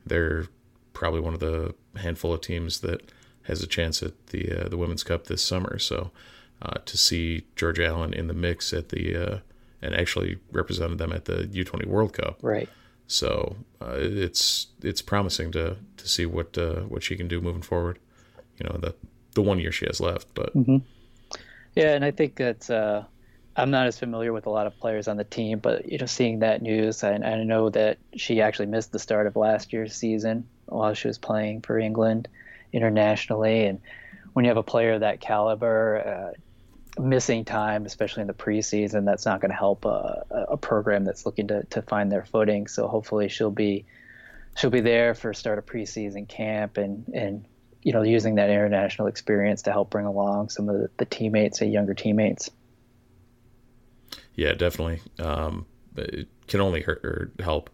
they're 0.04 0.46
probably 0.92 1.20
one 1.20 1.34
of 1.34 1.40
the 1.40 1.74
handful 1.96 2.32
of 2.32 2.40
teams 2.40 2.80
that 2.80 3.12
has 3.44 3.62
a 3.62 3.66
chance 3.66 4.02
at 4.02 4.26
the 4.28 4.64
uh, 4.64 4.68
the 4.68 4.76
Women's 4.76 5.02
Cup 5.02 5.26
this 5.26 5.42
summer. 5.42 5.78
So 5.78 6.10
uh, 6.62 6.78
to 6.84 6.96
see 6.96 7.46
George 7.56 7.80
Allen 7.80 8.12
in 8.14 8.28
the 8.28 8.34
mix 8.34 8.72
at 8.72 8.88
the 8.90 9.16
uh, 9.16 9.38
and 9.82 9.94
actually 9.94 10.38
represented 10.52 10.98
them 10.98 11.12
at 11.12 11.24
the 11.24 11.48
U20 11.52 11.86
World 11.86 12.12
Cup, 12.12 12.38
right? 12.40 12.68
So 13.12 13.56
uh, 13.80 13.96
it's 13.98 14.68
it's 14.82 15.02
promising 15.02 15.52
to 15.52 15.76
to 15.98 16.08
see 16.08 16.26
what 16.26 16.56
uh, 16.56 16.80
what 16.82 17.02
she 17.02 17.16
can 17.16 17.28
do 17.28 17.40
moving 17.40 17.62
forward. 17.62 17.98
You 18.58 18.68
know 18.68 18.78
the 18.78 18.94
the 19.34 19.42
one 19.42 19.58
year 19.58 19.72
she 19.72 19.86
has 19.86 20.00
left, 20.00 20.28
but 20.34 20.54
mm-hmm. 20.54 20.78
yeah, 21.74 21.94
and 21.94 22.04
I 22.04 22.10
think 22.10 22.36
that 22.36 22.70
Uh, 22.70 23.02
I'm 23.54 23.70
not 23.70 23.86
as 23.86 23.98
familiar 23.98 24.32
with 24.32 24.46
a 24.46 24.50
lot 24.50 24.66
of 24.66 24.78
players 24.78 25.08
on 25.08 25.18
the 25.18 25.24
team, 25.24 25.58
but 25.58 25.90
you 25.90 25.98
know, 25.98 26.06
seeing 26.06 26.38
that 26.38 26.62
news, 26.62 27.04
I, 27.04 27.12
I 27.12 27.44
know 27.44 27.68
that 27.70 27.98
she 28.16 28.40
actually 28.40 28.66
missed 28.66 28.92
the 28.92 28.98
start 28.98 29.26
of 29.26 29.36
last 29.36 29.72
year's 29.72 29.94
season 29.94 30.48
while 30.66 30.94
she 30.94 31.08
was 31.08 31.18
playing 31.18 31.60
for 31.60 31.78
England 31.78 32.28
internationally, 32.72 33.66
and 33.66 33.80
when 34.32 34.44
you 34.46 34.48
have 34.48 34.56
a 34.56 34.62
player 34.62 34.94
of 34.94 35.00
that 35.00 35.20
caliber, 35.20 35.98
uh, 35.98 36.32
missing 36.98 37.44
time, 37.44 37.86
especially 37.86 38.22
in 38.22 38.26
the 38.26 38.34
preseason, 38.34 39.04
that's 39.04 39.24
not 39.24 39.40
going 39.40 39.50
to 39.50 39.56
help 39.56 39.84
a, 39.84 40.24
a, 40.50 40.56
program 40.56 41.04
that's 41.04 41.24
looking 41.24 41.48
to, 41.48 41.64
to 41.64 41.82
find 41.82 42.12
their 42.12 42.24
footing. 42.24 42.66
So 42.66 42.86
hopefully 42.86 43.28
she'll 43.28 43.50
be 43.50 43.86
she'll 44.56 44.70
be 44.70 44.80
there 44.80 45.14
for 45.14 45.32
start 45.32 45.58
of 45.58 45.64
preseason 45.64 46.28
camp 46.28 46.76
and 46.76 47.08
and 47.14 47.46
you 47.82 47.92
know 47.92 48.02
using 48.02 48.34
that 48.34 48.50
international 48.50 49.08
experience 49.08 49.62
to 49.62 49.72
help 49.72 49.90
bring 49.90 50.04
along 50.04 50.50
some 50.50 50.68
of 50.68 50.76
the, 50.76 50.90
the 50.98 51.04
teammates, 51.04 51.60
the 51.60 51.66
younger 51.66 51.94
teammates. 51.94 52.50
Yeah, 54.34 54.52
definitely. 54.52 55.00
Um, 55.18 55.66
it 55.96 56.28
can 56.46 56.60
only 56.60 56.82
hurt 56.82 57.04
or 57.04 57.32
help. 57.40 57.70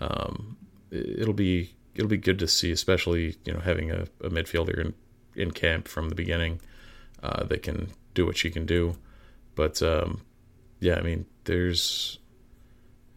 Um, 0.00 0.56
it'll 0.90 1.34
be 1.34 1.74
it'll 1.94 2.08
be 2.08 2.16
good 2.16 2.38
to 2.38 2.48
see, 2.48 2.70
especially 2.70 3.36
you 3.44 3.52
know 3.52 3.60
having 3.60 3.90
a, 3.90 4.06
a 4.22 4.30
midfielder 4.30 4.78
in 4.78 4.94
in 5.34 5.50
camp 5.50 5.88
from 5.88 6.08
the 6.08 6.14
beginning 6.14 6.60
uh, 7.22 7.42
that 7.44 7.62
can 7.62 7.88
do 8.14 8.26
what 8.26 8.36
she 8.36 8.50
can 8.50 8.66
do. 8.66 8.96
But 9.54 9.82
um, 9.82 10.22
yeah, 10.80 10.96
I 10.96 11.02
mean, 11.02 11.26
there's 11.44 12.18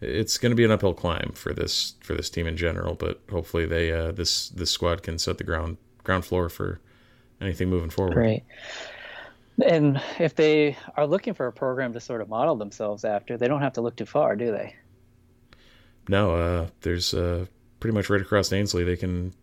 it's 0.02 0.38
going 0.38 0.52
to 0.52 0.56
be 0.56 0.64
an 0.64 0.72
uphill 0.72 0.94
climb 0.94 1.32
for 1.34 1.54
this 1.54 1.96
for 2.02 2.14
this 2.14 2.30
team 2.30 2.48
in 2.48 2.58
general. 2.58 2.96
But 2.96 3.22
hopefully, 3.30 3.66
they 3.66 3.92
uh, 3.92 4.12
this 4.12 4.50
this 4.50 4.72
squad 4.72 5.04
can 5.04 5.18
set 5.18 5.38
the 5.38 5.44
ground 5.44 5.78
ground 6.04 6.26
floor 6.26 6.50
for 6.50 6.80
anything 7.42 7.70
moving 7.70 7.90
forward. 7.90 8.18
Right. 8.18 8.44
And 9.66 10.00
if 10.20 10.36
they 10.36 10.78
are 10.96 11.08
looking 11.08 11.34
for 11.34 11.48
a 11.48 11.52
program 11.52 11.94
to 11.94 12.00
sort 12.00 12.22
of 12.22 12.30
model 12.30 12.56
themselves 12.56 13.04
after, 13.04 13.38
they 13.38 13.48
don't 13.48 13.62
have 13.62 13.74
to 13.74 13.82
look 13.82 13.96
too 13.96 14.06
far, 14.06 14.36
do 14.36 14.52
they? 14.52 14.76
No, 16.08 16.36
uh, 16.36 16.68
there's 16.82 17.14
uh, 17.14 17.48
pretty 17.80 17.96
much 17.96 18.10
right 18.10 18.22
across 18.22 18.54
Ainslie. 18.54 18.84
They 18.84 18.96
can 18.96 19.34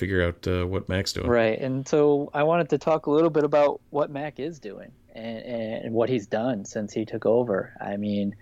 figure 0.00 0.26
out 0.26 0.46
uh, 0.48 0.66
what 0.66 0.88
Mac's 0.88 1.12
doing. 1.12 1.28
Right. 1.28 1.58
And 1.60 1.86
so 1.86 2.30
I 2.34 2.42
wanted 2.42 2.68
to 2.70 2.78
talk 2.78 3.06
a 3.06 3.10
little 3.10 3.30
bit 3.30 3.44
about 3.44 3.80
what 3.90 4.10
Mac 4.10 4.40
is 4.40 4.58
doing 4.58 4.90
and, 5.14 5.38
and 5.84 5.94
what 5.94 6.08
he's 6.08 6.26
done 6.26 6.64
since 6.64 6.92
he 6.92 7.04
took 7.04 7.26
over. 7.26 7.74
I 7.80 7.96
mean, 7.96 8.34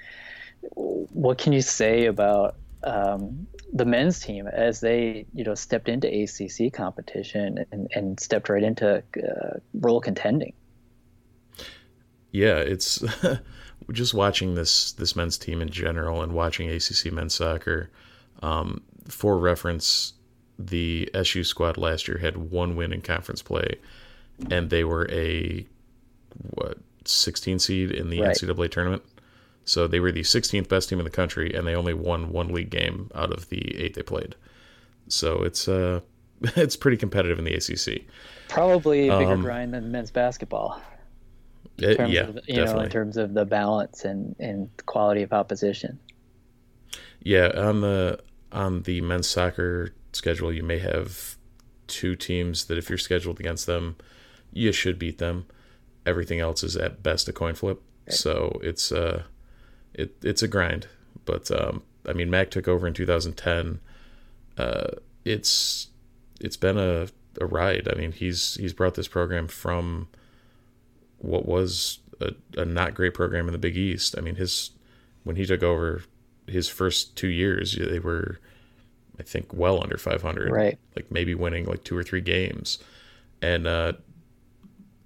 what 0.73 1.39
can 1.39 1.53
you 1.53 1.63
say 1.63 2.07
about 2.07 2.57
um, 2.85 3.47
the 3.73 3.85
men's 3.85 4.21
team 4.21 4.47
as 4.47 4.81
they, 4.81 5.27
you 5.35 5.45
know, 5.45 5.55
stepped 5.55 5.89
into 5.89 6.09
ACC 6.09 6.73
competition 6.73 7.65
and, 7.73 7.89
and 7.95 8.19
stepped 8.19 8.49
right 8.49 8.63
into 8.63 9.03
uh, 9.17 9.59
role 9.75 10.01
contending? 10.01 10.55
yeah, 12.31 12.57
it's 12.57 13.03
just 13.93 14.15
watching 14.15 14.55
this 14.55 14.93
this 14.93 15.17
men's 15.17 15.39
team 15.39 15.61
in 15.61 15.69
general 15.69 16.23
and 16.23 16.33
watching 16.33 16.69
ACC 16.69 17.13
men's 17.13 17.35
soccer. 17.35 17.91
Um, 18.43 18.83
for 19.09 19.39
reference, 19.39 20.13
the 20.59 21.09
SU 21.15 21.45
squad 21.45 21.77
last 21.77 22.09
year 22.09 22.19
had 22.19 22.37
one 22.37 22.75
win 22.77 22.93
in 22.93 23.01
conference 23.01 23.43
play, 23.43 23.79
and 24.51 24.71
they 24.71 24.85
were 24.85 25.09
a 25.11 25.67
what 26.55 26.79
16 27.05 27.59
seed 27.59 27.91
in 27.91 28.11
the 28.11 28.21
right. 28.21 28.37
NCAA 28.37 28.71
tournament. 28.71 29.03
So 29.65 29.87
they 29.87 30.01
were 30.01 30.13
the 30.13 30.23
16th 30.23 30.69
best 30.69 30.89
team 30.89 30.99
in 30.99 31.05
the 31.05 31.11
country, 31.11 31.53
and 31.55 31.67
they 31.67 31.75
only 31.75 31.95
won 31.95 32.33
one 32.33 32.49
league 32.49 32.71
game 32.71 33.11
out 33.15 33.33
of 33.33 33.51
the 33.51 33.79
eight 33.79 33.95
they 33.95 34.03
played. 34.03 34.35
So 35.09 35.43
it's 35.43 35.69
uh, 35.69 36.01
it's 36.43 36.77
pretty 36.77 36.97
competitive 36.97 37.39
in 37.39 37.45
the 37.45 37.55
ACC. 37.55 38.03
Probably 38.49 39.09
a 39.09 39.19
bigger 39.19 39.33
um, 39.33 39.43
grind 39.43 39.75
than 39.75 39.91
men's 39.93 40.11
basketball. 40.11 40.81
In 41.79 41.97
terms 41.97 42.13
yeah, 42.13 42.23
of, 42.23 42.35
you 42.47 42.57
definitely. 42.57 42.75
know, 42.75 42.81
in 42.81 42.91
terms 42.91 43.17
of 43.17 43.35
the 43.35 43.45
balance 43.45 44.05
and, 44.05 44.35
and 44.41 44.69
quality 44.87 45.23
of 45.23 45.33
opposition. 45.33 46.01
Yeah, 47.23 47.51
on 47.55 47.83
the 47.83 48.21
on 48.51 48.83
the 48.83 49.01
men's 49.01 49.29
soccer 49.29 49.93
schedule, 50.19 50.53
you 50.53 50.63
may 50.63 50.79
have 50.79 51.37
two 51.87 52.15
teams 52.15 52.67
that 52.67 52.77
if 52.79 52.89
you're 52.89 52.99
scheduled 52.99 53.41
against 53.41 53.67
them, 53.67 53.97
you 54.53 54.73
should 54.73 54.99
beat 54.99 55.19
them. 55.19 55.47
Everything 56.05 56.41
else 56.41 56.63
is 56.63 56.77
at 56.77 57.03
best 57.03 57.29
a 57.29 57.33
coin 57.33 57.55
flip. 57.55 57.81
Right. 58.07 58.15
So 58.15 58.61
it's 58.63 58.93
uh 58.93 59.23
it 59.95 60.17
it's 60.23 60.43
a 60.43 60.49
grind. 60.49 60.89
But 61.25 61.51
um 61.51 61.83
I 62.07 62.13
mean 62.13 62.31
Mac 62.31 62.51
took 62.51 62.69
over 62.69 62.87
in 62.87 62.95
2010. 62.95 63.81
Uh 64.57 64.89
it's 65.25 65.89
it's 66.41 66.57
been 66.57 66.79
a 66.79 67.09
a 67.41 67.47
ride. 67.47 67.89
I 67.91 67.97
mean, 67.97 68.13
he's 68.13 68.55
he's 68.55 68.73
brought 68.73 68.95
this 68.95 69.09
program 69.09 69.49
from 69.49 70.09
what 71.19 71.47
was 71.47 71.99
a, 72.21 72.33
a 72.57 72.65
not 72.65 72.95
great 72.95 73.15
program 73.15 73.47
in 73.47 73.53
the 73.53 73.59
Big 73.59 73.77
East. 73.77 74.15
I 74.17 74.21
mean, 74.21 74.37
his 74.37 74.71
when 75.25 75.37
he 75.37 75.47
took 75.47 75.63
over 75.63 76.03
his 76.47 76.69
first 76.69 77.17
two 77.17 77.29
years, 77.29 77.77
they 77.77 77.99
were, 77.99 78.39
I 79.19 79.23
think, 79.23 79.53
well 79.53 79.83
under 79.83 79.97
500. 79.97 80.51
Right. 80.51 80.79
Like 80.97 81.11
maybe 81.11 81.35
winning 81.35 81.65
like 81.65 81.85
two 81.85 81.97
or 81.97 82.03
three 82.03 82.21
games, 82.21 82.79
and 83.43 83.67
uh, 83.67 83.93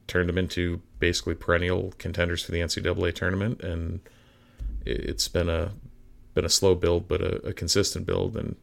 turned 0.07 0.29
them 0.29 0.39
into 0.39 0.81
basically 0.99 1.35
perennial 1.35 1.93
contenders 1.99 2.45
for 2.45 2.53
the 2.53 2.61
NCAA 2.61 3.15
tournament. 3.15 3.63
And 3.63 4.01
it's 4.85 5.29
been 5.29 5.49
a 5.49 5.73
been 6.35 6.45
a 6.45 6.51
slow 6.51 6.75
build, 6.75 7.09
but 7.09 7.21
a, 7.21 7.49
a 7.49 7.53
consistent 7.53 8.07
build, 8.07 8.37
and 8.37 8.57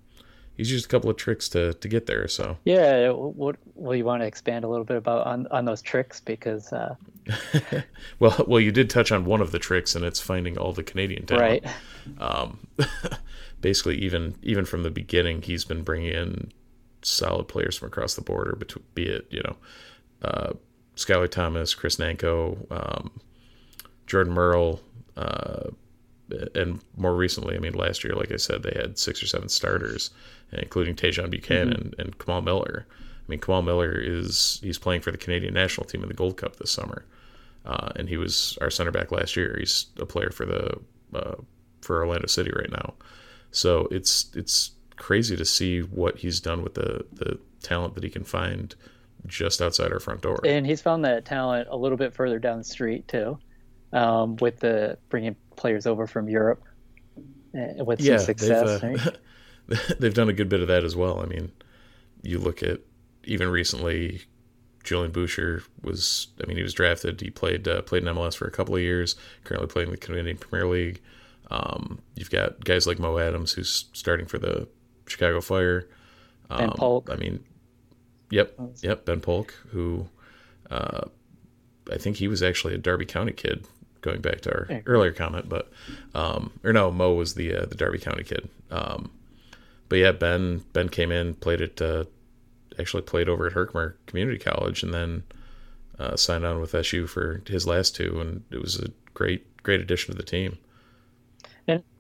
he's 0.60 0.72
used 0.72 0.86
a 0.86 0.88
couple 0.90 1.10
of 1.10 1.18
tricks 1.18 1.48
to 1.50 1.74
to 1.74 1.88
get 1.88 2.06
there. 2.06 2.28
So 2.28 2.58
yeah, 2.66 3.10
what 3.10 3.56
well, 3.76 3.96
you 3.96 4.06
want 4.06 4.22
to 4.22 4.28
expand 4.28 4.66
a 4.66 4.68
little 4.68 4.86
bit 4.86 4.98
about 4.98 5.26
on 5.26 5.48
on 5.48 5.66
those 5.66 5.82
tricks 5.82 6.20
because. 6.20 6.72
Uh... 6.72 6.96
well, 8.20 8.44
well, 8.48 8.60
you 8.60 8.72
did 8.72 8.90
touch 8.90 9.12
on 9.12 9.26
one 9.26 9.42
of 9.42 9.52
the 9.52 9.60
tricks, 9.60 9.96
and 9.96 10.04
it's 10.04 10.20
finding 10.20 10.58
all 10.58 10.74
the 10.74 10.84
Canadian 10.84 11.26
talent. 11.26 11.64
Right. 11.64 12.22
Um, 12.22 12.60
basically, 13.62 13.98
even 13.98 14.36
even 14.42 14.66
from 14.66 14.84
the 14.84 14.90
beginning, 14.90 15.42
he's 15.42 15.66
been 15.66 15.84
bringing 15.84 16.14
in 16.14 16.52
solid 17.02 17.48
players 17.48 17.78
from 17.78 17.88
across 17.88 18.16
the 18.16 18.22
border, 18.22 18.58
be 18.94 19.04
it 19.04 19.28
you 19.30 19.42
know, 19.44 19.56
uh, 20.24 20.54
Skylar 20.96 21.30
Thomas, 21.30 21.74
Chris 21.74 21.98
Nanco, 21.98 22.66
um, 22.72 23.12
Jordan 24.08 24.34
Murrell. 24.34 24.82
Uh, 25.16 25.70
and 26.54 26.80
more 26.96 27.16
recently, 27.16 27.56
I 27.56 27.60
mean, 27.60 27.74
last 27.74 28.04
year, 28.04 28.14
like 28.14 28.32
I 28.32 28.36
said, 28.36 28.62
they 28.62 28.78
had 28.80 29.00
six 29.00 29.24
or 29.24 29.28
seven 29.28 29.50
starters, 29.50 30.12
including 30.52 30.96
Tajon 30.96 31.30
Buchanan 31.32 31.92
mm-hmm. 31.92 32.02
and 32.02 32.20
Kamal 32.20 32.42
Miller. 32.42 32.86
I 32.90 33.26
mean, 33.28 33.40
Kamal 33.40 33.64
Miller 33.64 33.94
is 33.94 34.60
he's 34.62 34.78
playing 34.78 35.02
for 35.02 35.12
the 35.12 35.18
Canadian 35.18 35.54
national 35.54 35.86
team 35.86 36.04
in 36.04 36.08
the 36.08 36.14
Gold 36.14 36.38
Cup 36.38 36.58
this 36.58 36.72
summer, 36.72 37.06
uh, 37.66 37.90
and 37.96 38.10
he 38.10 38.18
was 38.18 38.58
our 38.62 38.70
center 38.70 38.92
back 38.92 39.12
last 39.12 39.36
year. 39.36 39.56
He's 39.60 39.88
a 40.00 40.06
player 40.06 40.30
for 40.30 40.46
the 40.46 40.80
uh, 41.16 41.36
for 41.82 42.00
Orlando 42.02 42.28
City 42.28 42.52
right 42.56 42.72
now. 42.72 42.94
So 43.52 43.88
it's 43.92 44.32
it's 44.36 44.72
crazy 44.96 45.36
to 45.36 45.46
see 45.46 45.80
what 45.80 46.18
he's 46.18 46.40
done 46.40 46.62
with 46.62 46.76
the 46.76 47.06
the 47.14 47.40
talent 47.62 47.96
that 47.96 48.04
he 48.04 48.10
can 48.10 48.24
find 48.24 48.76
just 49.26 49.62
outside 49.62 49.92
our 49.92 50.00
front 50.00 50.22
door. 50.22 50.40
And 50.46 50.66
he's 50.66 50.82
found 50.82 51.06
that 51.06 51.26
talent 51.26 51.68
a 51.70 51.78
little 51.78 51.98
bit 51.98 52.14
further 52.14 52.40
down 52.40 52.58
the 52.58 52.64
street 52.64 53.08
too, 53.08 53.38
um, 53.92 54.36
with 54.38 54.60
the 54.60 54.98
bringing 55.10 55.36
players 55.56 55.86
over 55.86 56.08
from 56.08 56.30
Europe 56.30 56.64
uh, 57.56 57.84
with 57.84 58.02
yeah, 58.02 58.18
some 58.18 58.26
success. 58.26 58.82
They've, 58.82 59.08
uh, 59.08 59.78
they've 60.00 60.14
done 60.14 60.30
a 60.30 60.34
good 60.34 60.50
bit 60.50 60.62
of 60.62 60.68
that 60.68 60.84
as 60.84 60.96
well. 60.96 61.22
I 61.22 61.26
mean, 61.26 61.52
you 62.22 62.40
look 62.40 62.64
at 62.64 62.80
even 63.24 63.50
recently, 63.50 64.22
Julian 64.84 65.12
Buescher 65.12 65.64
was. 65.82 66.28
I 66.42 66.48
mean, 66.48 66.58
he 66.58 66.64
was 66.64 66.74
drafted. 66.74 67.22
He 67.22 67.30
played 67.30 67.68
uh, 67.68 67.82
played 67.82 68.04
in 68.04 68.14
MLS 68.14 68.36
for 68.36 68.48
a 68.48 68.52
couple 68.52 68.76
of 68.76 68.82
years. 68.82 69.16
Currently 69.44 69.68
playing 69.68 69.92
the 69.92 69.98
Canadian 69.98 70.38
Premier 70.38 70.68
League. 70.68 71.02
Um, 71.50 72.00
you've 72.16 72.30
got 72.30 72.64
guys 72.64 72.86
like 72.86 73.00
Mo 73.00 73.18
Adams, 73.18 73.54
who's 73.54 73.86
starting 73.94 74.26
for 74.26 74.38
the 74.38 74.68
Chicago 75.08 75.42
Fire. 75.42 75.88
Um, 76.50 76.60
ben 76.60 76.72
Polk. 76.72 77.10
I 77.12 77.16
mean, 77.16 77.44
yep, 78.30 78.54
yep. 78.82 79.06
Ben 79.06 79.20
Polk, 79.20 79.54
who 79.70 80.08
uh, 80.70 81.06
I 81.92 81.98
think 81.98 82.18
he 82.18 82.28
was 82.28 82.44
actually 82.44 82.76
a 82.76 82.78
Derby 82.78 83.06
County 83.06 83.34
kid 83.34 83.66
going 84.02 84.22
back 84.22 84.42
to 84.42 84.52
our 84.52 84.82
earlier 84.86 85.12
comment, 85.12 85.50
but 85.50 85.72
um, 86.14 86.52
or 86.64 86.74
no, 86.74 86.92
Mo 86.92 87.14
was 87.14 87.34
the 87.34 87.56
uh, 87.56 87.66
the 87.66 87.76
Derby 87.76 88.00
County 88.00 88.24
kid. 88.24 88.50
Um, 88.72 89.12
but 89.90 89.98
yeah, 89.98 90.12
Ben 90.12 90.64
Ben 90.74 90.90
came 90.90 91.12
in, 91.12 91.34
played 91.36 91.62
it, 91.62 91.82
uh, 91.82 92.06
actually 92.78 93.04
played 93.04 93.28
over 93.28 93.48
at 93.48 93.54
Herkimer 93.54 93.98
Community 94.06 94.38
College, 94.38 94.84
and 94.84 94.94
then 94.94 95.24
uh, 95.98 96.16
signed 96.16 96.46
on 96.46 96.62
with 96.62 96.74
SU 96.76 97.08
for 97.08 97.42
his 97.48 97.68
last 97.68 97.96
two, 97.96 98.20
and 98.22 98.44
it 98.52 98.62
was 98.62 98.80
a 98.80 98.90
great 99.14 99.46
great 99.64 99.82
addition 99.82 100.14
to 100.14 100.18
the 100.18 100.24
team. 100.24 100.58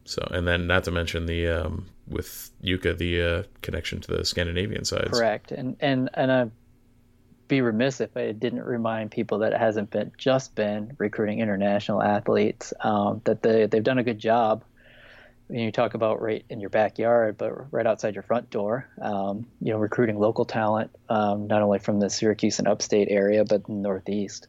So, 0.09 0.27
and 0.31 0.47
then 0.47 0.65
not 0.65 0.85
to 0.85 0.91
mention 0.91 1.27
the 1.27 1.47
um, 1.47 1.85
with 2.07 2.49
Jukka 2.63 2.97
the 2.97 3.21
uh, 3.21 3.43
connection 3.61 4.01
to 4.01 4.11
the 4.11 4.25
Scandinavian 4.25 4.83
sides. 4.83 5.11
Correct, 5.11 5.51
and 5.51 5.75
and 5.79 6.09
and 6.15 6.31
I'd 6.31 6.51
be 7.47 7.61
remiss 7.61 8.01
if 8.01 8.17
I 8.17 8.31
didn't 8.31 8.63
remind 8.63 9.11
people 9.11 9.39
that 9.39 9.53
it 9.53 9.59
hasn't 9.59 9.91
been 9.91 10.11
just 10.17 10.55
been 10.55 10.95
recruiting 10.97 11.41
international 11.41 12.01
athletes. 12.01 12.73
Um, 12.81 13.21
that 13.25 13.43
they 13.43 13.67
they've 13.67 13.83
done 13.83 13.99
a 13.99 14.03
good 14.03 14.17
job. 14.17 14.63
When 15.45 15.59
you 15.59 15.71
talk 15.71 15.93
about 15.93 16.21
right 16.21 16.43
in 16.49 16.59
your 16.59 16.71
backyard, 16.71 17.37
but 17.37 17.71
right 17.71 17.85
outside 17.85 18.15
your 18.15 18.23
front 18.23 18.49
door, 18.49 18.87
um, 18.99 19.45
you 19.61 19.71
know, 19.73 19.77
recruiting 19.77 20.17
local 20.17 20.45
talent, 20.45 20.89
um, 21.07 21.45
not 21.45 21.61
only 21.61 21.77
from 21.77 21.99
the 21.99 22.09
Syracuse 22.09 22.57
and 22.57 22.67
upstate 22.67 23.09
area, 23.11 23.45
but 23.45 23.65
the 23.65 23.73
Northeast. 23.73 24.47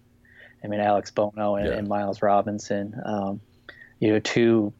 I 0.64 0.68
mean, 0.68 0.80
Alex 0.80 1.10
Bono 1.10 1.56
and, 1.56 1.66
Yeah. 1.66 1.74
and 1.74 1.88
Miles 1.88 2.22
Robinson, 2.22 2.98
um, 3.04 3.40
you 3.98 4.12
know, 4.12 4.18
two 4.20 4.72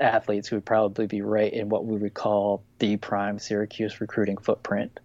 athletes 0.00 0.48
who 0.48 0.56
would 0.56 0.66
probably 0.66 1.06
be 1.06 1.22
right 1.22 1.52
in 1.52 1.68
what 1.68 1.86
we 1.86 1.96
would 1.98 2.14
call 2.14 2.64
the 2.78 2.96
prime 2.98 3.38
Syracuse 3.38 4.00
recruiting 4.00 4.36
footprint. 4.38 5.00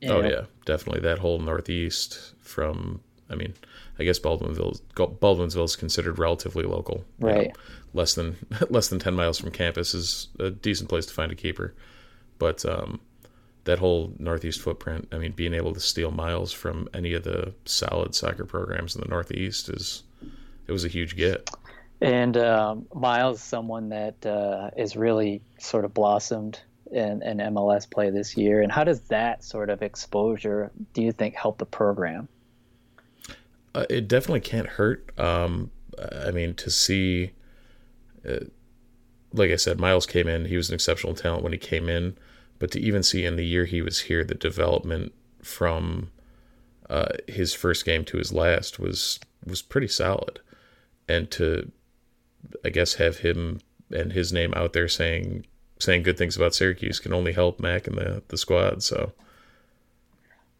You 0.00 0.14
Oh 0.14 0.20
know, 0.20 0.28
yeah, 0.28 0.44
definitely 0.64 1.00
that 1.02 1.18
whole 1.18 1.38
northeast 1.38 2.34
from. 2.40 3.00
I 3.28 3.36
mean, 3.36 3.54
I 3.98 4.04
guess 4.04 4.18
Baldwinsville 4.18 4.80
Baldwinsville 4.94 5.64
is 5.64 5.76
considered 5.76 6.18
relatively 6.18 6.64
local. 6.64 7.04
you 7.24 7.32
know, 7.32 7.46
Right. 7.46 7.56
less 7.92 8.14
than 8.14 8.36
less 8.70 8.88
than 8.88 8.98
ten 8.98 9.14
miles 9.14 9.38
from 9.38 9.50
campus 9.52 9.94
is 9.94 10.28
a 10.38 10.50
decent 10.50 10.88
place 10.88 11.06
to 11.06 11.14
find 11.14 11.30
a 11.30 11.36
keeper, 11.36 11.74
but 12.38 12.64
um, 12.64 13.00
that 13.64 13.78
whole 13.80 14.14
northeast 14.18 14.60
footprint. 14.60 15.08
I 15.12 15.18
mean, 15.18 15.32
being 15.32 15.54
able 15.54 15.74
to 15.74 15.80
steal 15.80 16.10
miles 16.10 16.52
from 16.52 16.88
any 16.94 17.14
of 17.14 17.24
the 17.24 17.54
solid 17.66 18.14
soccer 18.14 18.44
programs 18.46 18.94
in 18.96 19.02
the 19.02 19.08
northeast 19.08 19.68
is 19.68 20.02
it 20.66 20.72
was 20.72 20.84
a 20.84 20.88
huge 20.88 21.16
get. 21.16 21.48
And 22.00 22.36
um, 22.36 22.86
Miles, 22.94 23.42
someone 23.42 23.90
that 23.90 24.24
uh, 24.24 24.70
is 24.76 24.96
really 24.96 25.42
sort 25.58 25.84
of 25.84 25.92
blossomed 25.92 26.60
in, 26.90 27.22
in 27.22 27.38
MLS 27.38 27.88
play 27.88 28.10
this 28.10 28.36
year. 28.36 28.62
And 28.62 28.72
how 28.72 28.84
does 28.84 29.00
that 29.02 29.44
sort 29.44 29.70
of 29.70 29.82
exposure, 29.82 30.70
do 30.94 31.02
you 31.02 31.12
think, 31.12 31.34
help 31.34 31.58
the 31.58 31.66
program? 31.66 32.28
Uh, 33.74 33.84
it 33.88 34.08
definitely 34.08 34.40
can't 34.40 34.66
hurt. 34.66 35.10
Um, 35.18 35.70
I 36.26 36.30
mean, 36.30 36.54
to 36.54 36.70
see, 36.70 37.32
uh, 38.28 38.40
like 39.32 39.50
I 39.50 39.56
said, 39.56 39.78
Miles 39.78 40.06
came 40.06 40.26
in. 40.26 40.46
He 40.46 40.56
was 40.56 40.68
an 40.68 40.74
exceptional 40.74 41.14
talent 41.14 41.42
when 41.42 41.52
he 41.52 41.58
came 41.58 41.88
in, 41.88 42.16
but 42.58 42.70
to 42.72 42.80
even 42.80 43.02
see 43.02 43.24
in 43.24 43.36
the 43.36 43.46
year 43.46 43.64
he 43.66 43.82
was 43.82 44.00
here, 44.02 44.24
the 44.24 44.34
development 44.34 45.12
from 45.42 46.10
uh, 46.88 47.12
his 47.28 47.54
first 47.54 47.84
game 47.84 48.04
to 48.06 48.18
his 48.18 48.32
last 48.32 48.78
was 48.78 49.20
was 49.46 49.62
pretty 49.62 49.88
solid, 49.88 50.40
and 51.08 51.30
to, 51.30 51.70
I 52.64 52.70
guess, 52.70 52.94
have 52.94 53.18
him 53.18 53.60
and 53.90 54.12
his 54.12 54.32
name 54.32 54.52
out 54.54 54.72
there 54.72 54.88
saying 54.88 55.46
saying 55.78 56.02
good 56.02 56.18
things 56.18 56.36
about 56.36 56.54
Syracuse 56.54 57.00
can 57.00 57.12
only 57.12 57.32
help 57.32 57.60
Mac 57.60 57.86
and 57.86 57.96
the 57.96 58.22
the 58.28 58.38
squad. 58.38 58.82
So. 58.82 59.12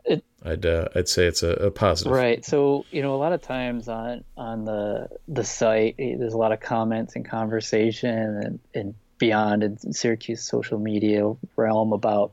It- 0.04 0.24
I'd 0.42 0.64
uh, 0.64 0.88
I'd 0.94 1.08
say 1.08 1.26
it's 1.26 1.42
a, 1.42 1.50
a 1.50 1.70
positive. 1.70 2.12
Right. 2.12 2.42
So, 2.42 2.86
you 2.90 3.02
know, 3.02 3.14
a 3.14 3.18
lot 3.18 3.32
of 3.32 3.42
times 3.42 3.88
on 3.88 4.24
on 4.36 4.64
the 4.64 5.08
the 5.28 5.44
site, 5.44 5.96
eh, 5.98 6.16
there's 6.18 6.32
a 6.32 6.38
lot 6.38 6.52
of 6.52 6.60
comments 6.60 7.14
and 7.16 7.28
conversation 7.28 8.08
and, 8.42 8.58
and 8.74 8.94
beyond 9.18 9.62
in 9.62 9.92
Syracuse 9.92 10.42
social 10.42 10.78
media 10.78 11.30
realm 11.56 11.92
about 11.92 12.32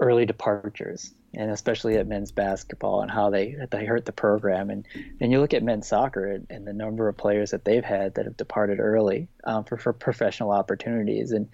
early 0.00 0.24
departures 0.24 1.12
and 1.36 1.50
especially 1.50 1.96
at 1.96 2.08
men's 2.08 2.32
basketball 2.32 3.02
and 3.02 3.10
how 3.10 3.30
they 3.30 3.56
they 3.70 3.84
hurt 3.84 4.04
the 4.04 4.12
program. 4.12 4.70
And 4.70 4.86
and 5.20 5.30
you 5.30 5.40
look 5.40 5.54
at 5.54 5.62
men's 5.62 5.86
soccer 5.86 6.32
and, 6.32 6.46
and 6.50 6.66
the 6.66 6.72
number 6.72 7.08
of 7.08 7.16
players 7.16 7.50
that 7.50 7.64
they've 7.64 7.84
had 7.84 8.14
that 8.14 8.24
have 8.24 8.36
departed 8.36 8.80
early 8.80 9.28
um, 9.44 9.64
for 9.64 9.76
for 9.76 9.92
professional 9.92 10.50
opportunities. 10.50 11.32
And 11.32 11.48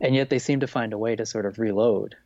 and 0.00 0.14
yet 0.14 0.30
they 0.30 0.38
seem 0.38 0.60
to 0.60 0.66
find 0.66 0.92
a 0.92 0.98
way 0.98 1.16
to 1.16 1.26
sort 1.26 1.46
of 1.46 1.58
reload. 1.58 2.16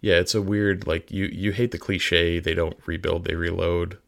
Yeah, 0.00 0.16
it's 0.16 0.34
a 0.34 0.42
weird 0.42 0.86
like 0.86 1.10
you 1.10 1.26
you 1.26 1.52
hate 1.52 1.70
the 1.72 1.78
cliche 1.78 2.40
they 2.40 2.54
don't 2.54 2.76
rebuild 2.86 3.24
they 3.24 3.34
reload. 3.34 3.98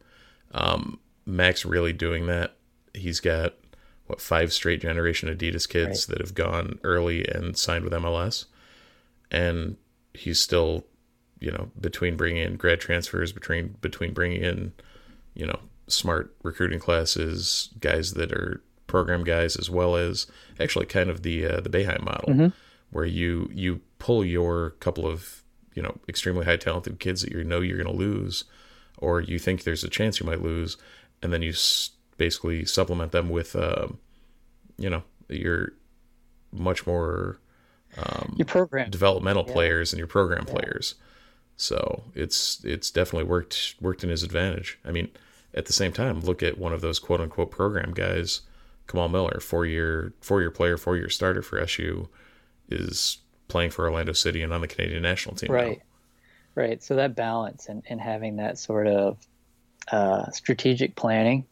Um, 0.52 0.98
Mac's 1.26 1.64
really 1.64 1.92
doing 1.92 2.26
that. 2.26 2.56
He's 2.94 3.20
got 3.20 3.54
what 4.06 4.20
five 4.20 4.52
straight 4.52 4.80
generation 4.80 5.34
Adidas 5.34 5.68
kids 5.68 6.06
that 6.06 6.20
have 6.20 6.34
gone 6.34 6.78
early 6.82 7.26
and 7.26 7.56
signed 7.56 7.84
with 7.84 7.92
MLS, 7.92 8.46
and 9.30 9.76
he's 10.14 10.40
still, 10.40 10.84
you 11.42 11.50
know, 11.50 11.70
between 11.80 12.16
bringing 12.16 12.42
in 12.42 12.56
grad 12.56 12.80
transfers, 12.80 13.32
between 13.32 13.76
between 13.80 14.12
bringing 14.14 14.42
in, 14.42 14.72
you 15.34 15.46
know, 15.46 15.58
smart 15.88 16.34
recruiting 16.42 16.78
classes, 16.78 17.70
guys 17.80 18.12
that 18.14 18.32
are 18.32 18.62
program 18.86 19.24
guys 19.24 19.56
as 19.56 19.70
well 19.70 19.96
as 19.96 20.26
actually 20.60 20.86
kind 20.86 21.10
of 21.10 21.22
the 21.22 21.46
uh, 21.46 21.60
the 21.60 21.68
Boeheim 21.70 22.02
model, 22.04 22.52
where 22.90 23.04
you 23.04 23.50
you 23.52 23.80
pull 23.98 24.24
your 24.24 24.70
couple 24.80 25.06
of 25.06 25.42
you 25.74 25.82
know 25.82 25.98
extremely 26.08 26.44
high 26.44 26.56
talented 26.56 26.98
kids 27.00 27.22
that 27.22 27.32
you 27.32 27.42
know 27.44 27.60
you're 27.60 27.82
going 27.82 27.94
to 27.96 27.98
lose, 28.06 28.44
or 28.98 29.20
you 29.20 29.38
think 29.38 29.64
there's 29.64 29.84
a 29.84 29.88
chance 29.88 30.20
you 30.20 30.26
might 30.26 30.42
lose, 30.42 30.76
and 31.22 31.32
then 31.32 31.42
you 31.42 31.50
s- 31.50 31.90
basically 32.18 32.64
supplement 32.64 33.10
them 33.12 33.28
with, 33.30 33.56
um, 33.56 33.98
you 34.78 34.88
know, 34.90 35.02
your 35.28 35.72
much 36.52 36.86
more 36.86 37.38
your 38.36 38.44
program. 38.46 38.90
developmental 38.90 39.44
players 39.44 39.92
and 39.92 39.98
your 39.98 40.06
program 40.06 40.44
players. 40.44 40.94
So 41.56 42.04
it's 42.14 42.64
it's 42.64 42.90
definitely 42.90 43.28
worked 43.28 43.74
worked 43.80 44.02
in 44.02 44.10
his 44.10 44.22
advantage. 44.22 44.78
I 44.84 44.90
mean, 44.90 45.10
at 45.54 45.66
the 45.66 45.72
same 45.72 45.92
time, 45.92 46.20
look 46.20 46.42
at 46.42 46.58
one 46.58 46.72
of 46.72 46.80
those 46.80 46.98
quote 46.98 47.20
unquote 47.20 47.50
program 47.50 47.92
guys, 47.92 48.42
Kamal 48.88 49.08
Miller, 49.08 49.40
four 49.40 49.66
year 49.66 50.12
four 50.20 50.40
year 50.40 50.50
player, 50.50 50.76
four 50.76 50.96
year 50.96 51.08
starter 51.08 51.42
for 51.42 51.58
SU, 51.60 52.08
is 52.68 53.18
playing 53.48 53.70
for 53.70 53.84
Orlando 53.84 54.12
City 54.12 54.42
and 54.42 54.52
on 54.52 54.60
the 54.60 54.68
Canadian 54.68 55.02
national 55.02 55.34
team. 55.36 55.48
now. 55.48 55.54
Right. 55.54 55.82
Right. 56.54 56.82
So 56.82 56.96
that 56.96 57.16
balance 57.16 57.68
and, 57.68 57.82
and 57.88 58.00
having 58.00 58.36
that 58.36 58.58
sort 58.58 58.86
of 58.86 59.18
uh, 59.90 60.30
strategic 60.30 60.96
planning 60.96 61.46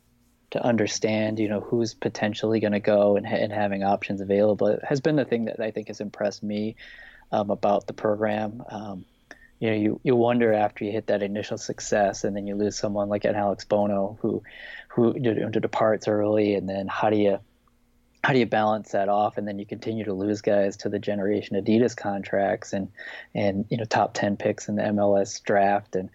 to 0.50 0.62
understand, 0.64 1.38
you 1.38 1.48
know, 1.48 1.60
who's 1.60 1.94
potentially 1.94 2.60
going 2.60 2.72
to 2.72 2.80
go 2.80 3.16
and, 3.16 3.26
and 3.26 3.52
having 3.52 3.82
options 3.82 4.20
available 4.20 4.78
has 4.82 5.00
been 5.00 5.16
the 5.16 5.24
thing 5.24 5.44
that 5.46 5.60
I 5.60 5.70
think 5.70 5.88
has 5.88 6.00
impressed 6.00 6.42
me 6.42 6.76
um, 7.32 7.50
about 7.50 7.86
the 7.86 7.92
program. 7.92 8.62
Um, 8.68 9.04
you 9.60 9.70
know, 9.70 9.76
you, 9.76 10.00
you 10.02 10.16
wonder 10.16 10.52
after 10.52 10.84
you 10.84 10.90
hit 10.90 11.06
that 11.08 11.22
initial 11.22 11.58
success 11.58 12.24
and 12.24 12.34
then 12.34 12.46
you 12.46 12.56
lose 12.56 12.76
someone 12.76 13.08
like 13.08 13.24
an 13.24 13.36
Alex 13.36 13.64
Bono 13.64 14.18
who, 14.20 14.42
who 14.88 15.12
departs 15.12 16.08
early 16.08 16.54
and 16.54 16.68
then 16.68 16.88
how 16.88 17.10
do 17.10 17.16
you, 17.16 17.38
how 18.24 18.32
do 18.32 18.38
you 18.38 18.46
balance 18.46 18.92
that 18.92 19.08
off? 19.08 19.38
And 19.38 19.46
then 19.46 19.58
you 19.58 19.66
continue 19.66 20.04
to 20.04 20.12
lose 20.12 20.40
guys 20.40 20.78
to 20.78 20.88
the 20.88 20.98
generation 20.98 21.62
adidas 21.62 21.96
contracts 21.96 22.72
and 22.72 22.88
and 23.34 23.64
you 23.70 23.78
know 23.78 23.84
top 23.84 24.12
10 24.14 24.36
picks 24.36 24.68
in 24.68 24.76
the 24.76 24.82
mls 24.82 25.42
draft. 25.42 25.96
And 25.96 26.10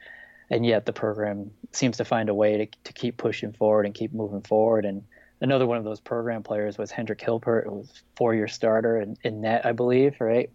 and 0.49 0.65
yet 0.65 0.86
the 0.86 0.93
program 0.93 1.51
seems 1.71 1.97
to 1.97 2.05
find 2.05 2.29
a 2.29 2.34
way 2.34 2.58
to, 2.58 2.67
to 2.84 2.93
keep 2.93 3.17
pushing 3.17 3.53
forward 3.53 3.88
and 3.88 3.95
keep 3.95 4.13
moving 4.13 4.41
forward. 4.41 4.86
And 4.86 5.03
another 5.41 5.65
one 5.65 5.77
of 5.77 5.84
those 5.84 5.99
program 5.99 6.43
players 6.43 6.77
was 6.77 6.91
hendrik 6.91 7.21
hilpert 7.21 7.65
who 7.65 7.75
was 7.77 8.03
four-year 8.15 8.47
starter 8.47 9.01
in, 9.01 9.17
in 9.23 9.41
net 9.41 9.65
i 9.65 9.71
believe 9.71 10.15
right? 10.19 10.49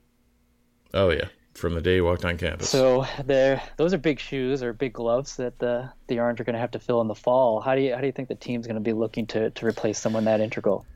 Oh 0.95 1.11
yeah, 1.11 1.29
from 1.55 1.75
the 1.75 1.81
day 1.81 1.97
he 1.97 2.01
walked 2.01 2.25
on 2.25 2.37
campus. 2.39 2.69
so 2.71 3.05
there 3.25 3.61
those 3.77 3.93
are 3.93 3.99
big 3.99 4.19
shoes 4.21 4.63
or 4.63 4.73
big 4.73 4.93
gloves 4.93 5.37
that 5.37 5.59
the 5.59 5.91
the 6.07 6.19
orange 6.19 6.41
are 6.41 6.45
going 6.45 6.55
to 6.55 6.61
have 6.61 6.71
to 6.71 6.79
fill 6.79 7.01
in 7.01 7.09
the 7.09 7.15
fall 7.15 7.61
how 7.61 7.75
do 7.75 7.81
you 7.81 7.95
how 7.95 8.01
do 8.01 8.07
you 8.07 8.13
think 8.13 8.29
the 8.29 8.35
team's 8.35 8.67
going 8.67 8.77
to 8.77 8.81
be 8.81 8.93
looking 8.93 9.27
to 9.27 9.51
to 9.51 9.67
replace 9.67 9.99
someone 9.99 10.25
that 10.25 10.41
integral 10.41 10.87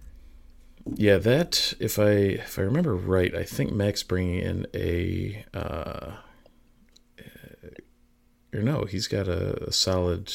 Yeah, 0.95 1.17
that 1.19 1.75
if 1.81 1.99
I 1.99 2.11
if 2.45 2.59
I 2.59 2.62
remember 2.62 2.95
right, 2.95 3.35
I 3.35 3.43
think 3.45 3.73
Mac's 3.73 4.03
bringing 4.03 4.38
in 4.38 4.67
a 4.75 5.45
uh, 5.55 6.12
or 8.53 8.61
no, 8.62 8.85
he's 8.85 9.09
got 9.09 9.27
a, 9.27 9.69
a 9.69 9.73
solid 9.73 10.33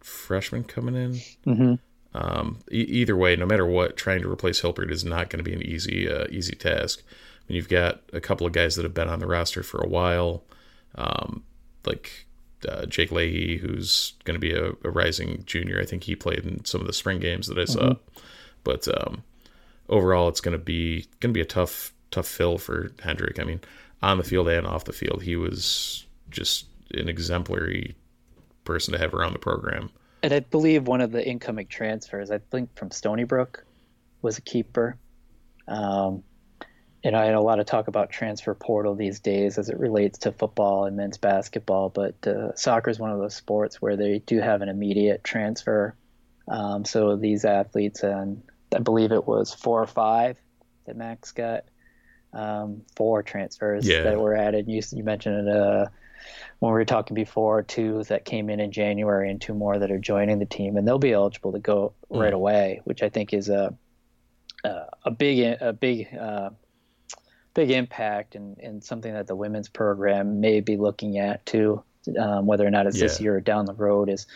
freshman 0.00 0.64
coming 0.64 0.94
in. 0.94 1.12
mm-hmm. 1.46 1.74
Um, 2.14 2.60
e- 2.70 2.76
either 3.00 3.16
way, 3.16 3.36
no 3.36 3.46
matter 3.46 3.66
what, 3.66 3.96
trying 3.96 4.22
to 4.22 4.30
replace 4.30 4.62
Hilpert 4.62 4.90
is 4.90 5.04
not 5.04 5.28
going 5.28 5.38
to 5.38 5.50
be 5.50 5.52
an 5.54 5.62
easy 5.62 6.08
uh, 6.10 6.26
easy 6.30 6.54
task. 6.54 7.02
I 7.48 7.52
mean, 7.52 7.56
you've 7.56 7.68
got 7.68 8.00
a 8.12 8.20
couple 8.20 8.46
of 8.46 8.52
guys 8.52 8.76
that 8.76 8.82
have 8.82 8.94
been 8.94 9.08
on 9.08 9.20
the 9.20 9.26
roster 9.26 9.62
for 9.62 9.78
a 9.78 9.88
while, 9.88 10.44
um, 10.96 11.44
like 11.86 12.26
uh, 12.68 12.84
Jake 12.86 13.10
Leahy, 13.10 13.56
who's 13.56 14.12
going 14.24 14.34
to 14.34 14.40
be 14.40 14.52
a, 14.52 14.72
a 14.84 14.90
rising 14.90 15.44
junior. 15.46 15.80
I 15.80 15.86
think 15.86 16.04
he 16.04 16.14
played 16.14 16.40
in 16.40 16.64
some 16.64 16.80
of 16.80 16.86
the 16.86 16.92
spring 16.92 17.20
games 17.20 17.46
that 17.46 17.58
I 17.58 17.64
saw. 17.64 17.94
But 18.64 18.86
um, 18.88 19.22
overall, 19.88 20.28
it's 20.28 20.40
going 20.40 20.52
to 20.52 20.62
be 20.62 21.06
going 21.20 21.32
to 21.32 21.38
be 21.38 21.40
a 21.40 21.46
tough 21.46 21.92
tough 22.10 22.26
fill 22.26 22.58
for 22.58 22.92
Hendrik. 23.02 23.38
I 23.38 23.44
mean, 23.44 23.60
on 24.02 24.18
the 24.18 24.24
field 24.24 24.48
and 24.48 24.66
off 24.66 24.84
the 24.84 24.92
field, 24.92 25.22
he 25.22 25.36
was 25.36 26.06
just 26.30 26.66
an 26.94 27.08
exemplary 27.08 27.94
person 28.64 28.92
to 28.92 28.98
have 28.98 29.14
around 29.14 29.32
the 29.32 29.38
program. 29.38 29.90
And 30.22 30.32
I 30.32 30.40
believe 30.40 30.86
one 30.86 31.00
of 31.00 31.12
the 31.12 31.26
incoming 31.26 31.68
transfers, 31.68 32.30
I 32.30 32.38
think 32.50 32.74
from 32.76 32.90
Stony 32.90 33.24
Brook, 33.24 33.64
was 34.20 34.36
a 34.36 34.42
keeper. 34.42 34.96
Um, 35.68 36.24
you 37.08 37.12
know, 37.12 37.20
I 37.20 37.24
had 37.24 37.36
a 37.36 37.40
lot 37.40 37.58
of 37.58 37.64
talk 37.64 37.88
about 37.88 38.10
transfer 38.10 38.52
portal 38.52 38.94
these 38.94 39.20
days 39.20 39.56
as 39.56 39.70
it 39.70 39.78
relates 39.78 40.18
to 40.18 40.30
football 40.30 40.84
and 40.84 40.94
men's 40.94 41.16
basketball, 41.16 41.88
but 41.88 42.26
uh, 42.26 42.54
soccer 42.54 42.90
is 42.90 42.98
one 42.98 43.10
of 43.10 43.18
those 43.18 43.34
sports 43.34 43.80
where 43.80 43.96
they 43.96 44.18
do 44.18 44.40
have 44.40 44.60
an 44.60 44.68
immediate 44.68 45.24
transfer 45.24 45.94
Um, 46.48 46.84
so 46.84 47.16
these 47.16 47.44
athletes, 47.44 48.02
and 48.02 48.42
I 48.74 48.80
believe 48.80 49.12
it 49.12 49.26
was 49.26 49.54
four 49.54 49.82
or 49.82 49.86
five 49.86 50.36
that 50.86 50.96
Max 50.96 51.32
got, 51.32 51.64
um, 52.32 52.82
four 52.96 53.22
transfers 53.22 53.86
yeah. 53.86 54.02
that 54.02 54.20
were 54.20 54.34
added. 54.34 54.68
You, 54.68 54.82
you 54.92 55.04
mentioned 55.04 55.48
uh, 55.48 55.86
when 56.58 56.72
we 56.72 56.78
were 56.78 56.84
talking 56.84 57.14
before, 57.14 57.62
two 57.62 58.02
that 58.04 58.24
came 58.24 58.50
in 58.50 58.60
in 58.60 58.72
January 58.72 59.30
and 59.30 59.40
two 59.40 59.54
more 59.54 59.78
that 59.78 59.90
are 59.90 59.98
joining 59.98 60.38
the 60.38 60.46
team, 60.46 60.76
and 60.76 60.86
they'll 60.86 60.98
be 60.98 61.12
eligible 61.12 61.52
to 61.52 61.58
go 61.58 61.94
mm. 62.10 62.20
right 62.20 62.32
away, 62.32 62.80
which 62.84 63.02
I 63.02 63.08
think 63.08 63.32
is 63.32 63.48
a 63.48 63.74
a, 64.64 64.86
a 65.04 65.10
big 65.10 65.56
a 65.60 65.72
big 65.72 66.08
uh, 66.14 66.50
big 67.54 67.70
impact 67.70 68.34
and, 68.34 68.58
and 68.58 68.84
something 68.84 69.12
that 69.12 69.26
the 69.26 69.36
women's 69.36 69.68
program 69.68 70.40
may 70.40 70.60
be 70.60 70.76
looking 70.76 71.18
at 71.18 71.44
too, 71.46 71.82
um, 72.18 72.46
whether 72.46 72.66
or 72.66 72.70
not 72.70 72.86
it's 72.86 72.96
yeah. 72.96 73.04
this 73.04 73.20
year 73.20 73.36
or 73.36 73.40
down 73.40 73.64
the 73.64 73.74
road, 73.74 74.08
is 74.08 74.26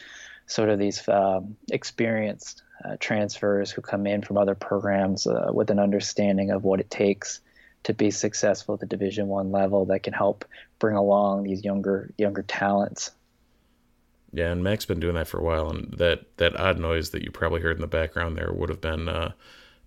sort 0.46 0.68
of 0.68 0.78
these 0.78 1.06
um, 1.08 1.56
experienced 1.70 2.62
uh, 2.84 2.96
transfers 2.98 3.70
who 3.70 3.80
come 3.80 4.06
in 4.06 4.22
from 4.22 4.36
other 4.36 4.54
programs 4.54 5.26
uh, 5.26 5.50
with 5.52 5.70
an 5.70 5.78
understanding 5.78 6.50
of 6.50 6.64
what 6.64 6.80
it 6.80 6.90
takes 6.90 7.40
to 7.84 7.94
be 7.94 8.10
successful 8.10 8.74
at 8.74 8.80
the 8.80 8.86
Division 8.86 9.28
One 9.28 9.50
level 9.50 9.86
that 9.86 10.02
can 10.02 10.12
help 10.12 10.44
bring 10.78 10.96
along 10.96 11.44
these 11.44 11.64
younger 11.64 12.12
younger 12.16 12.42
talents. 12.42 13.10
Yeah, 14.32 14.50
and 14.50 14.64
Mac's 14.64 14.86
been 14.86 15.00
doing 15.00 15.14
that 15.14 15.28
for 15.28 15.38
a 15.38 15.42
while, 15.42 15.70
and 15.70 15.92
that 15.98 16.36
that 16.38 16.58
odd 16.58 16.78
noise 16.78 17.10
that 17.10 17.22
you 17.22 17.30
probably 17.30 17.60
heard 17.60 17.76
in 17.76 17.82
the 17.82 17.86
background 17.86 18.36
there 18.36 18.52
would 18.52 18.68
have 18.68 18.80
been 18.80 19.08
uh, 19.08 19.32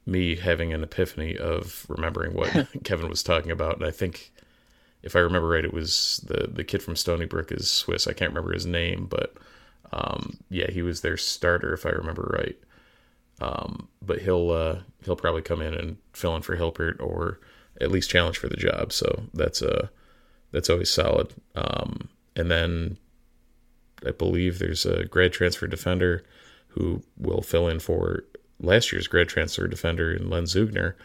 me 0.05 0.35
having 0.35 0.73
an 0.73 0.83
epiphany 0.83 1.37
of 1.37 1.85
remembering 1.89 2.33
what 2.33 2.67
Kevin 2.83 3.09
was 3.09 3.23
talking 3.23 3.51
about. 3.51 3.77
And 3.77 3.85
I 3.85 3.91
think, 3.91 4.31
if 5.01 5.15
I 5.15 5.19
remember 5.19 5.49
right, 5.49 5.65
it 5.65 5.73
was 5.73 6.23
the 6.27 6.47
the 6.47 6.63
kid 6.63 6.81
from 6.81 6.95
Stony 6.95 7.25
Brook 7.25 7.51
is 7.51 7.69
Swiss. 7.69 8.07
I 8.07 8.13
can't 8.13 8.31
remember 8.31 8.53
his 8.53 8.65
name, 8.65 9.07
but 9.09 9.35
um, 9.91 10.37
yeah, 10.49 10.69
he 10.69 10.81
was 10.81 11.01
their 11.01 11.17
starter 11.17 11.73
if 11.73 11.85
I 11.85 11.89
remember 11.89 12.35
right. 12.37 12.57
Um, 13.41 13.89
but 14.01 14.21
he'll 14.21 14.51
uh, 14.51 14.79
he'll 15.03 15.15
probably 15.15 15.41
come 15.41 15.61
in 15.61 15.73
and 15.73 15.97
fill 16.13 16.35
in 16.35 16.41
for 16.41 16.55
Hilpert 16.55 17.01
or 17.01 17.39
at 17.81 17.91
least 17.91 18.09
challenge 18.09 18.37
for 18.37 18.47
the 18.47 18.55
job. 18.55 18.93
So 18.93 19.23
that's 19.33 19.61
a 19.61 19.83
uh, 19.83 19.87
that's 20.51 20.69
always 20.69 20.89
solid. 20.89 21.33
Um, 21.55 22.09
and 22.35 22.49
then 22.49 22.97
I 24.05 24.11
believe 24.11 24.59
there's 24.59 24.85
a 24.85 25.05
grad 25.05 25.33
transfer 25.33 25.67
defender 25.67 26.23
who 26.69 27.03
will 27.17 27.41
fill 27.41 27.67
in 27.67 27.79
for 27.79 28.23
last 28.59 28.91
year's 28.91 29.07
grad 29.07 29.29
transfer 29.29 29.67
defender 29.67 30.13
in 30.13 30.29
Len 30.29 30.43
Zeugner. 30.43 30.95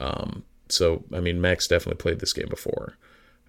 Um, 0.00 0.44
so 0.68 1.04
I 1.12 1.20
mean, 1.20 1.40
Mac's 1.40 1.68
definitely 1.68 2.00
played 2.00 2.20
this 2.20 2.32
game 2.32 2.48
before. 2.48 2.96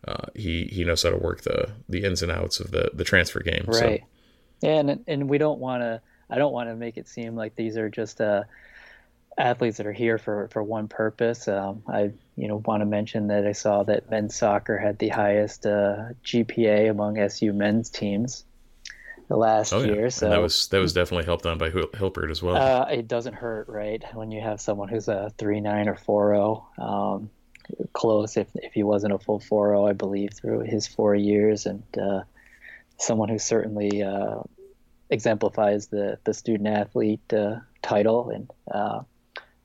Uh, 0.07 0.27
he 0.35 0.65
he 0.65 0.83
knows 0.83 1.03
how 1.03 1.09
to 1.09 1.17
work 1.17 1.41
the 1.41 1.71
the 1.87 2.03
ins 2.03 2.21
and 2.21 2.31
outs 2.31 2.59
of 2.59 2.71
the 2.71 2.91
the 2.93 3.03
transfer 3.03 3.39
game. 3.39 3.65
Right. 3.67 4.03
So. 4.61 4.67
And 4.67 5.03
and 5.07 5.29
we 5.29 5.37
don't 5.37 5.59
want 5.59 5.81
to. 5.81 6.01
I 6.29 6.37
don't 6.37 6.53
want 6.53 6.69
to 6.69 6.75
make 6.75 6.97
it 6.97 7.07
seem 7.07 7.35
like 7.35 7.55
these 7.55 7.77
are 7.77 7.89
just 7.89 8.19
uh, 8.19 8.43
athletes 9.37 9.77
that 9.77 9.85
are 9.85 9.93
here 9.93 10.17
for 10.17 10.47
for 10.49 10.63
one 10.63 10.87
purpose. 10.87 11.47
Um, 11.47 11.83
I 11.87 12.11
you 12.35 12.47
know 12.47 12.61
want 12.65 12.81
to 12.81 12.85
mention 12.85 13.27
that 13.27 13.45
I 13.45 13.51
saw 13.51 13.83
that 13.83 14.09
men's 14.09 14.35
soccer 14.35 14.77
had 14.77 14.99
the 14.99 15.09
highest 15.09 15.65
uh, 15.65 16.09
GPA 16.25 16.89
among 16.89 17.17
SU 17.17 17.53
men's 17.53 17.89
teams 17.89 18.45
the 19.27 19.37
last 19.37 19.73
oh, 19.73 19.79
yeah. 19.79 19.93
year. 19.93 20.09
So 20.09 20.27
and 20.27 20.33
that 20.33 20.41
was 20.41 20.67
that 20.67 20.79
was 20.79 20.93
definitely 20.93 21.25
helped 21.25 21.45
on 21.45 21.57
by 21.57 21.69
Hilpert 21.69 22.29
as 22.29 22.41
well. 22.41 22.55
Uh, 22.55 22.85
it 22.85 23.07
doesn't 23.07 23.33
hurt, 23.33 23.67
right, 23.67 24.03
when 24.13 24.31
you 24.31 24.41
have 24.41 24.61
someone 24.61 24.89
who's 24.89 25.07
a 25.07 25.31
three 25.37 25.61
nine 25.61 25.87
or 25.87 25.95
four 25.95 26.33
zero, 26.33 26.67
oh, 26.77 26.83
um, 26.83 27.29
close 27.93 28.37
if 28.37 28.47
if 28.55 28.73
he 28.73 28.83
wasn't 28.83 29.13
a 29.13 29.19
full 29.19 29.39
four 29.39 29.69
zero, 29.69 29.87
I 29.87 29.93
believe, 29.93 30.33
through 30.33 30.61
his 30.61 30.87
four 30.87 31.15
years, 31.15 31.65
and 31.65 31.83
uh, 31.97 32.21
someone 32.97 33.29
who 33.29 33.39
certainly 33.39 34.03
uh, 34.03 34.41
exemplifies 35.09 35.87
the 35.87 36.19
the 36.23 36.33
student 36.33 36.67
athlete 36.69 37.33
uh, 37.33 37.59
title 37.81 38.29
and. 38.29 38.49
Uh, 38.69 39.01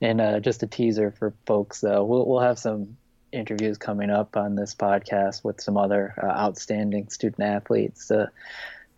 and 0.00 0.20
uh, 0.20 0.38
just 0.38 0.62
a 0.62 0.66
teaser 0.68 1.10
for 1.10 1.34
folks, 1.44 1.82
we'll, 1.82 2.24
we'll 2.24 2.38
have 2.38 2.56
some 2.56 2.96
interviews 3.32 3.78
coming 3.78 4.10
up 4.10 4.36
on 4.36 4.54
this 4.54 4.72
podcast 4.72 5.42
with 5.42 5.60
some 5.60 5.76
other 5.76 6.14
outstanding 6.22 7.08
student 7.10 7.42
athletes 7.42 8.08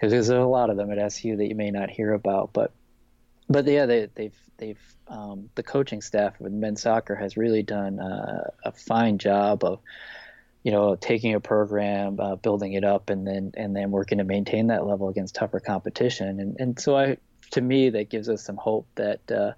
because 0.00 0.12
there's 0.12 0.30
a 0.30 0.40
lot 0.40 0.70
of 0.70 0.76
them 0.78 0.90
at 0.90 0.98
SU 0.98 1.36
that 1.36 1.46
you 1.46 1.54
may 1.54 1.70
not 1.70 1.90
hear 1.90 2.14
about. 2.14 2.52
But 2.54 2.72
but 3.48 3.66
yeah, 3.66 3.84
they, 3.86 4.08
they've 4.14 4.38
they've 4.56 4.96
um, 5.08 5.50
the 5.56 5.62
coaching 5.62 6.00
staff 6.00 6.40
with 6.40 6.52
men's 6.52 6.80
soccer 6.80 7.14
has 7.14 7.36
really 7.36 7.62
done 7.62 8.00
uh, 8.00 8.50
a 8.64 8.72
fine 8.72 9.18
job 9.18 9.62
of 9.62 9.80
you 10.62 10.72
know 10.72 10.96
taking 10.96 11.34
a 11.34 11.40
program, 11.40 12.18
uh, 12.18 12.36
building 12.36 12.72
it 12.72 12.84
up, 12.84 13.10
and 13.10 13.26
then 13.26 13.52
and 13.56 13.76
then 13.76 13.90
working 13.90 14.18
to 14.18 14.24
maintain 14.24 14.68
that 14.68 14.86
level 14.86 15.08
against 15.10 15.34
tougher 15.34 15.60
competition. 15.60 16.40
And 16.40 16.56
and 16.58 16.80
so 16.80 16.96
I 16.96 17.18
to 17.50 17.60
me 17.60 17.90
that 17.90 18.08
gives 18.08 18.28
us 18.28 18.44
some 18.44 18.56
hope 18.56 18.86
that. 18.94 19.30
Uh, 19.30 19.52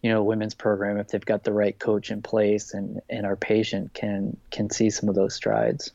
you 0.00 0.10
know, 0.10 0.22
women's 0.22 0.54
program, 0.54 0.96
if 0.98 1.08
they've 1.08 1.24
got 1.24 1.42
the 1.42 1.52
right 1.52 1.76
coach 1.76 2.12
in 2.12 2.22
place 2.22 2.72
and, 2.72 3.00
and 3.10 3.26
are 3.26 3.34
patient, 3.34 3.92
can 3.94 4.36
can 4.52 4.70
see 4.70 4.90
some 4.90 5.08
of 5.08 5.16
those 5.16 5.34
strides. 5.34 5.90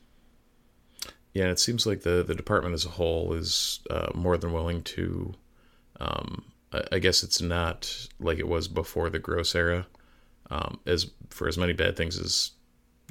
Yeah, 1.34 1.50
it 1.50 1.58
seems 1.58 1.84
like 1.84 2.02
the 2.02 2.22
the 2.22 2.34
department 2.34 2.74
as 2.74 2.86
a 2.86 2.90
whole 2.90 3.32
is 3.32 3.80
uh, 3.90 4.12
more 4.14 4.38
than 4.38 4.52
willing 4.52 4.82
to. 4.82 5.34
Um, 6.00 6.44
I, 6.72 6.82
I, 6.92 6.98
guess 7.00 7.22
it's 7.22 7.40
not 7.40 8.08
like 8.18 8.38
it 8.38 8.48
was 8.48 8.68
before 8.68 9.10
the 9.10 9.18
Gross 9.18 9.54
era. 9.54 9.86
Um, 10.50 10.80
as 10.86 11.10
for 11.30 11.48
as 11.48 11.58
many 11.58 11.72
bad 11.72 11.96
things 11.96 12.18
as 12.18 12.52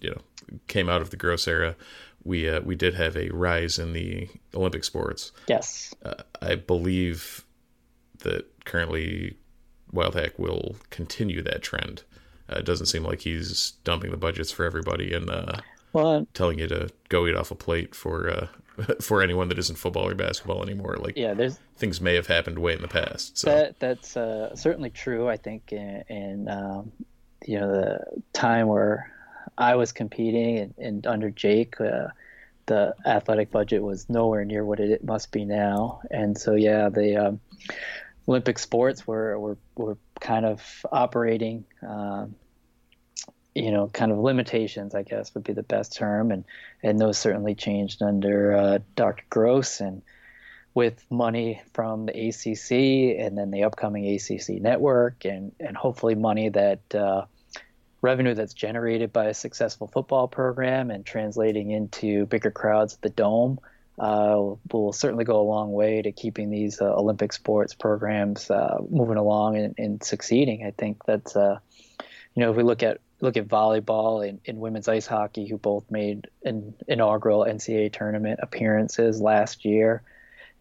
you 0.01 0.09
know 0.09 0.21
came 0.67 0.89
out 0.89 1.01
of 1.01 1.09
the 1.09 1.17
Gross 1.17 1.47
era, 1.47 1.75
we 2.23 2.49
uh, 2.49 2.61
we 2.61 2.75
did 2.75 2.93
have 2.93 3.17
a 3.17 3.29
rise 3.29 3.77
in 3.77 3.91
the 3.91 4.29
Olympic 4.53 4.85
sports. 4.85 5.33
Yes, 5.47 5.93
uh, 6.05 6.23
I 6.41 6.55
believe 6.55 7.43
that 8.19 8.45
currently 8.63 9.37
Wildhack 9.93 10.39
will 10.39 10.77
continue 10.89 11.41
that 11.41 11.61
trend. 11.61 12.03
Uh, 12.49 12.59
it 12.59 12.65
doesn't 12.65 12.87
seem 12.87 13.03
like 13.03 13.21
he's 13.21 13.71
dumping 13.83 14.11
the 14.11 14.17
budgets 14.17 14.51
for 14.51 14.63
everybody 14.65 15.13
and 15.13 15.29
uh, 15.29 15.57
telling 16.33 16.59
you 16.59 16.67
to 16.67 16.89
go 17.09 17.27
eat 17.27 17.35
off 17.35 17.51
a 17.51 17.55
plate 17.55 17.95
for 17.95 18.29
uh, 18.29 18.47
for 19.01 19.21
anyone 19.21 19.49
that 19.49 19.59
isn't 19.59 19.77
football 19.77 20.07
or 20.07 20.15
basketball 20.15 20.63
anymore. 20.63 20.97
Like 20.99 21.17
yeah, 21.17 21.33
there's 21.33 21.59
things 21.77 22.01
may 22.01 22.15
have 22.15 22.27
happened 22.27 22.59
way 22.59 22.73
in 22.73 22.81
the 22.81 22.87
past. 22.87 23.37
So 23.37 23.49
that 23.49 23.79
that's 23.79 24.17
uh, 24.17 24.55
certainly 24.55 24.89
true. 24.89 25.27
I 25.27 25.37
think 25.37 25.71
in, 25.71 26.03
in 26.09 26.49
um, 26.49 26.91
you 27.45 27.59
know 27.59 27.71
the 27.71 28.21
time 28.33 28.67
where 28.67 29.11
I 29.57 29.75
was 29.75 29.91
competing 29.91 30.59
and, 30.59 30.73
and 30.77 31.07
under 31.07 31.29
Jake. 31.29 31.79
Uh, 31.79 32.07
the 32.65 32.95
athletic 33.05 33.51
budget 33.51 33.83
was 33.83 34.09
nowhere 34.09 34.45
near 34.45 34.63
what 34.63 34.79
it 34.79 35.03
must 35.03 35.33
be 35.33 35.43
now, 35.43 35.99
and 36.09 36.37
so 36.37 36.53
yeah, 36.53 36.87
the 36.87 37.17
um, 37.17 37.41
Olympic 38.25 38.57
sports 38.57 39.05
were, 39.05 39.37
were 39.37 39.57
were 39.75 39.97
kind 40.21 40.45
of 40.45 40.85
operating 40.89 41.65
um, 41.85 42.35
you 43.55 43.71
know, 43.71 43.87
kind 43.87 44.11
of 44.11 44.17
limitations, 44.17 44.95
I 44.95 45.03
guess 45.03 45.33
would 45.33 45.43
be 45.43 45.53
the 45.53 45.63
best 45.63 45.95
term, 45.95 46.31
and 46.31 46.43
and 46.81 46.99
those 46.99 47.17
certainly 47.17 47.55
changed 47.55 48.01
under 48.01 48.55
uh, 48.55 48.79
Dr. 48.95 49.23
Gross 49.29 49.79
and 49.79 50.01
with 50.73 51.05
money 51.11 51.61
from 51.73 52.07
the 52.07 52.29
ACC 52.29 53.19
and 53.23 53.37
then 53.37 53.51
the 53.51 53.63
upcoming 53.63 54.07
ACC 54.15 54.61
network 54.61 55.23
and 55.25 55.51
and 55.59 55.77
hopefully 55.77 56.15
money 56.15 56.49
that 56.49 56.95
uh, 56.95 57.25
revenue 58.01 58.33
that's 58.33 58.53
generated 58.53 59.13
by 59.13 59.25
a 59.25 59.33
successful 59.33 59.87
football 59.87 60.27
program 60.27 60.91
and 60.91 61.05
translating 61.05 61.71
into 61.71 62.25
bigger 62.25 62.51
crowds 62.51 62.95
at 62.95 63.01
the 63.01 63.09
dome. 63.09 63.59
Uh, 63.99 64.55
will 64.71 64.91
certainly 64.91 65.23
go 65.23 65.39
a 65.39 65.45
long 65.45 65.71
way 65.71 66.01
to 66.01 66.11
keeping 66.11 66.49
these 66.49 66.81
uh, 66.81 66.95
Olympic 66.95 67.31
sports 67.31 67.75
programs 67.75 68.49
uh, 68.49 68.79
moving 68.89 69.17
along 69.17 69.55
and, 69.55 69.75
and, 69.77 70.03
succeeding. 70.03 70.65
I 70.65 70.71
think 70.71 71.05
that's, 71.05 71.35
uh, 71.35 71.59
you 72.33 72.41
know, 72.41 72.49
if 72.49 72.57
we 72.57 72.63
look 72.63 72.81
at 72.81 73.01
look 73.23 73.37
at 73.37 73.47
volleyball 73.47 74.27
and, 74.27 74.41
and 74.45 74.59
women's 74.59 74.89
ice 74.89 75.07
hockey, 75.07 75.47
who 75.47 75.57
both 75.57 75.89
made 75.89 76.27
an 76.43 76.75
inaugural 76.89 77.45
NCAA 77.45 77.93
tournament 77.93 78.41
appearances 78.43 79.21
last 79.21 79.63
year. 79.63 80.03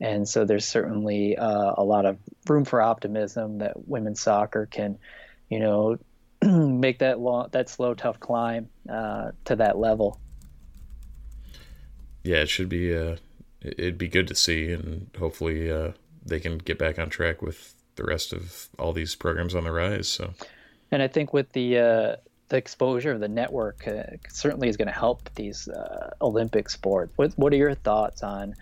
And 0.01 0.29
so 0.29 0.44
there's 0.44 0.64
certainly 0.64 1.37
uh, 1.37 1.75
a 1.77 1.83
lot 1.83 2.07
of 2.07 2.18
room 2.48 2.64
for 2.64 2.81
optimism 2.81 3.59
that 3.59 3.88
women's 3.88 4.20
soccer 4.20 4.66
can, 4.66 4.96
you 5.48 5.59
know, 5.59 5.98
make 6.42 7.01
that 7.01 7.18
long, 7.18 7.48
that 7.51 7.68
slow, 7.68 7.94
tough 7.94 8.20
climb 8.20 8.68
uh, 8.88 9.33
to 9.46 9.57
that 9.57 9.77
level. 9.77 10.20
Yeah, 12.22 12.38
it 12.38 12.48
should 12.48 12.68
be. 12.68 12.96
Uh, 12.96 13.16
it'd 13.61 13.98
be 13.98 14.09
good 14.09 14.29
to 14.29 14.37
see, 14.37 14.70
and 14.70 15.11
hopefully 15.18 15.70
uh, 15.70 15.92
they 16.25 16.38
can 16.38 16.59
get 16.59 16.79
back 16.79 17.01
on 17.01 17.11
track 17.11 17.42
with 17.42 17.75
the 17.96 18.05
rest 18.05 18.33
of 18.33 18.68
all 18.79 18.92
these 18.92 19.16
programs 19.16 19.57
on 19.57 19.64
the 19.64 19.72
rise. 19.72 20.07
So, 20.09 20.35
and 20.92 21.03
I 21.03 21.09
think 21.09 21.33
with 21.33 21.51
the 21.53 21.79
uh, 21.79 22.16
the 22.53 22.59
exposure 22.59 23.12
of 23.12 23.19
the 23.19 23.29
network 23.29 23.88
uh, 23.88 24.03
certainly 24.29 24.69
is 24.69 24.77
going 24.77 24.87
to 24.87 24.93
help 24.93 25.31
these 25.35 25.69
uh, 25.69 26.11
Olympic 26.21 26.69
sports. 26.69 27.11
What 27.17 27.33
what 27.37 27.51
are 27.55 27.57
your 27.57 27.75
thoughts 27.75 28.23
on, 28.23 28.55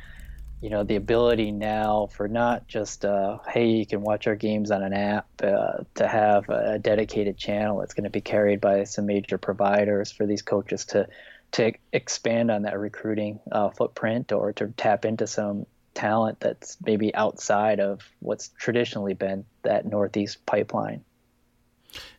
you 0.60 0.70
know, 0.70 0.84
the 0.84 0.94
ability 0.94 1.50
now 1.50 2.06
for 2.12 2.28
not 2.28 2.68
just 2.68 3.04
uh, 3.04 3.38
hey 3.48 3.66
you 3.66 3.84
can 3.84 4.00
watch 4.02 4.28
our 4.28 4.36
games 4.36 4.70
on 4.70 4.84
an 4.84 4.92
app 4.92 5.26
uh, 5.42 5.78
to 5.96 6.06
have 6.06 6.48
a 6.48 6.78
dedicated 6.78 7.36
channel 7.36 7.80
that's 7.80 7.92
going 7.92 8.04
to 8.04 8.10
be 8.10 8.20
carried 8.20 8.60
by 8.60 8.84
some 8.84 9.06
major 9.06 9.38
providers 9.38 10.12
for 10.12 10.24
these 10.24 10.42
coaches 10.42 10.84
to 10.84 11.08
to 11.50 11.72
expand 11.92 12.52
on 12.52 12.62
that 12.62 12.78
recruiting 12.78 13.40
uh, 13.50 13.70
footprint 13.70 14.30
or 14.30 14.52
to 14.52 14.68
tap 14.76 15.04
into 15.04 15.26
some 15.26 15.66
talent 15.94 16.38
that's 16.38 16.76
maybe 16.86 17.12
outside 17.12 17.80
of 17.80 18.08
what's 18.20 18.50
traditionally 18.56 19.14
been 19.14 19.44
that 19.64 19.84
Northeast 19.84 20.46
pipeline. 20.46 21.02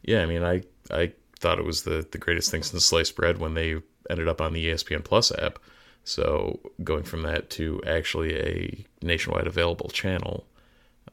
Yeah, 0.04 0.22
I 0.22 0.26
mean, 0.26 0.44
I 0.44 0.64
I 0.92 1.14
thought 1.42 1.60
it 1.60 1.66
was 1.66 1.84
the 1.84 2.06
the 2.12 2.18
greatest 2.18 2.52
thing 2.52 2.64
since 2.64 2.86
sliced 2.86 3.16
bread 3.16 3.40
when 3.40 3.56
they 3.56 3.82
ended 4.10 4.28
up 4.28 4.42
on 4.42 4.54
the 4.54 4.68
ESPN 4.68 5.04
Plus 5.04 5.32
app. 5.38 5.60
So 6.04 6.60
going 6.84 7.04
from 7.04 7.22
that 7.24 7.50
to 7.52 7.82
actually 7.86 8.36
a 8.36 8.86
nationwide 9.02 9.48
available 9.48 9.90
channel 9.90 10.48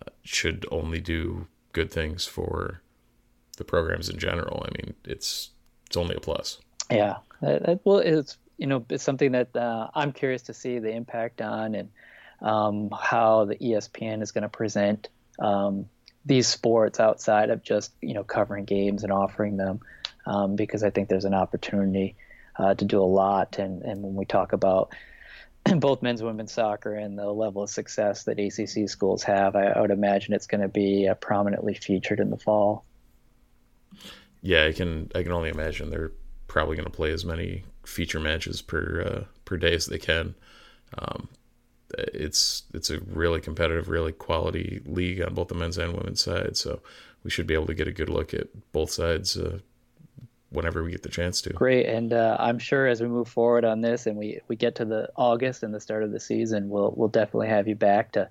uh, 0.01 0.11
should 0.23 0.67
only 0.71 1.01
do 1.01 1.47
good 1.73 1.91
things 1.91 2.25
for 2.25 2.81
the 3.57 3.65
programs 3.65 4.09
in 4.09 4.19
general. 4.19 4.65
I 4.67 4.71
mean, 4.79 4.95
it's 5.05 5.51
it's 5.87 5.97
only 5.97 6.17
a 6.17 6.21
plus. 6.21 6.59
Yeah, 6.91 7.17
well, 7.41 7.99
it's 7.99 8.39
you 8.57 8.67
know 8.67 8.85
it's 8.89 9.05
something 9.05 9.33
that 9.33 9.55
uh, 9.55 9.89
I'm 9.95 10.13
curious 10.13 10.43
to 10.43 10.55
see 10.55 10.79
the 10.79 10.91
impact 10.91 11.41
on 11.41 11.75
and 11.75 11.91
um, 12.41 12.91
how 12.99 13.45
the 13.45 13.57
ESPN 13.57 14.23
is 14.23 14.33
going 14.33 14.43
to 14.43 14.49
present 14.49 15.09
um, 15.39 15.87
these 16.25 16.47
sports 16.47 17.01
outside 17.01 17.51
of 17.51 17.63
just 17.63 17.93
you 18.01 18.15
know 18.15 18.25
covering 18.25 18.65
games 18.65 19.03
and 19.03 19.13
offering 19.13 19.57
them, 19.57 19.81
um, 20.29 20.57
because 20.57 20.85
I 20.85 20.91
think 20.91 21.09
there's 21.09 21.25
an 21.25 21.35
opportunity 21.35 22.17
uh, 22.59 22.75
to 22.75 22.85
do 22.85 23.01
a 23.01 23.05
lot. 23.05 23.59
And 23.59 23.83
and 23.83 24.03
when 24.03 24.15
we 24.15 24.25
talk 24.25 24.53
about 24.53 24.93
both 25.77 26.03
men's 26.03 26.21
and 26.21 26.29
women's 26.29 26.53
soccer 26.53 26.95
and 26.95 27.19
the 27.19 27.31
level 27.33 27.63
of 27.63 27.71
success 27.71 28.25
that 28.25 28.39
ACC 28.39 28.89
schools 28.89 29.23
have, 29.25 29.57
I, 29.57 29.67
I 29.67 29.81
would 29.81 29.91
imagine 29.91 30.35
it's 30.35 30.47
going 30.47 30.61
to 30.61 30.69
be 30.69 31.09
uh, 31.09 31.15
prominently 31.15 31.75
featured 31.75 32.21
in 32.21 32.31
the 32.31 32.37
fall. 32.37 32.85
Yeah, 34.43 34.67
I 34.67 34.73
can 34.73 35.11
I 35.15 35.23
can 35.23 35.33
only 35.33 35.49
imagine 35.49 35.91
they're 35.91 36.13
probably 36.47 36.77
going 36.77 36.91
to 36.91 36.97
play 36.97 37.11
as 37.13 37.25
many 37.25 37.65
feature 37.85 38.21
matches 38.21 38.63
per 38.63 39.03
uh, 39.03 39.25
per 39.45 39.57
day 39.57 39.75
as 39.75 39.87
they 39.87 39.99
can. 39.99 40.35
Um, 40.99 41.29
it's 41.97 42.65
it's 42.75 42.91
a 42.91 43.01
really 43.01 43.41
competitive, 43.41 43.89
really 43.89 44.13
quality 44.13 44.83
league 44.85 45.23
on 45.23 45.35
both 45.35 45.49
the 45.49 45.55
men's 45.55 45.79
and 45.79 45.95
women's 45.95 46.23
side. 46.23 46.57
So 46.57 46.81
we 47.25 47.31
should 47.31 47.47
be 47.47 47.55
able 47.55 47.67
to 47.67 47.75
get 47.75 47.89
a 47.89 47.93
good 47.93 48.09
look 48.09 48.35
at 48.35 48.49
both 48.73 48.91
sides 48.91 49.37
uh, 49.37 49.59
whenever 50.51 50.83
we 50.83 50.91
get 50.91 51.03
the 51.03 51.09
chance 51.09 51.43
to. 51.43 51.53
Great, 51.53 51.87
and 51.87 52.13
uh, 52.13 52.37
I'm 52.39 52.59
sure 52.59 52.87
as 52.87 53.01
we 53.01 53.09
move 53.09 53.29
forward 53.29 53.65
on 53.65 53.81
this 53.81 54.07
and 54.07 54.17
we 54.17 54.41
we 54.49 54.57
get 54.57 54.77
to 54.77 54.85
the 54.85 55.11
August 55.17 55.63
and 55.63 55.75
the 55.75 55.81
start 55.81 56.03
of 56.03 56.13
the 56.13 56.21
season, 56.21 56.69
we'll 56.69 56.93
we'll 56.97 57.09
definitely 57.09 57.49
have 57.49 57.69
you 57.69 57.75
back 57.75 58.13
to 58.13 58.29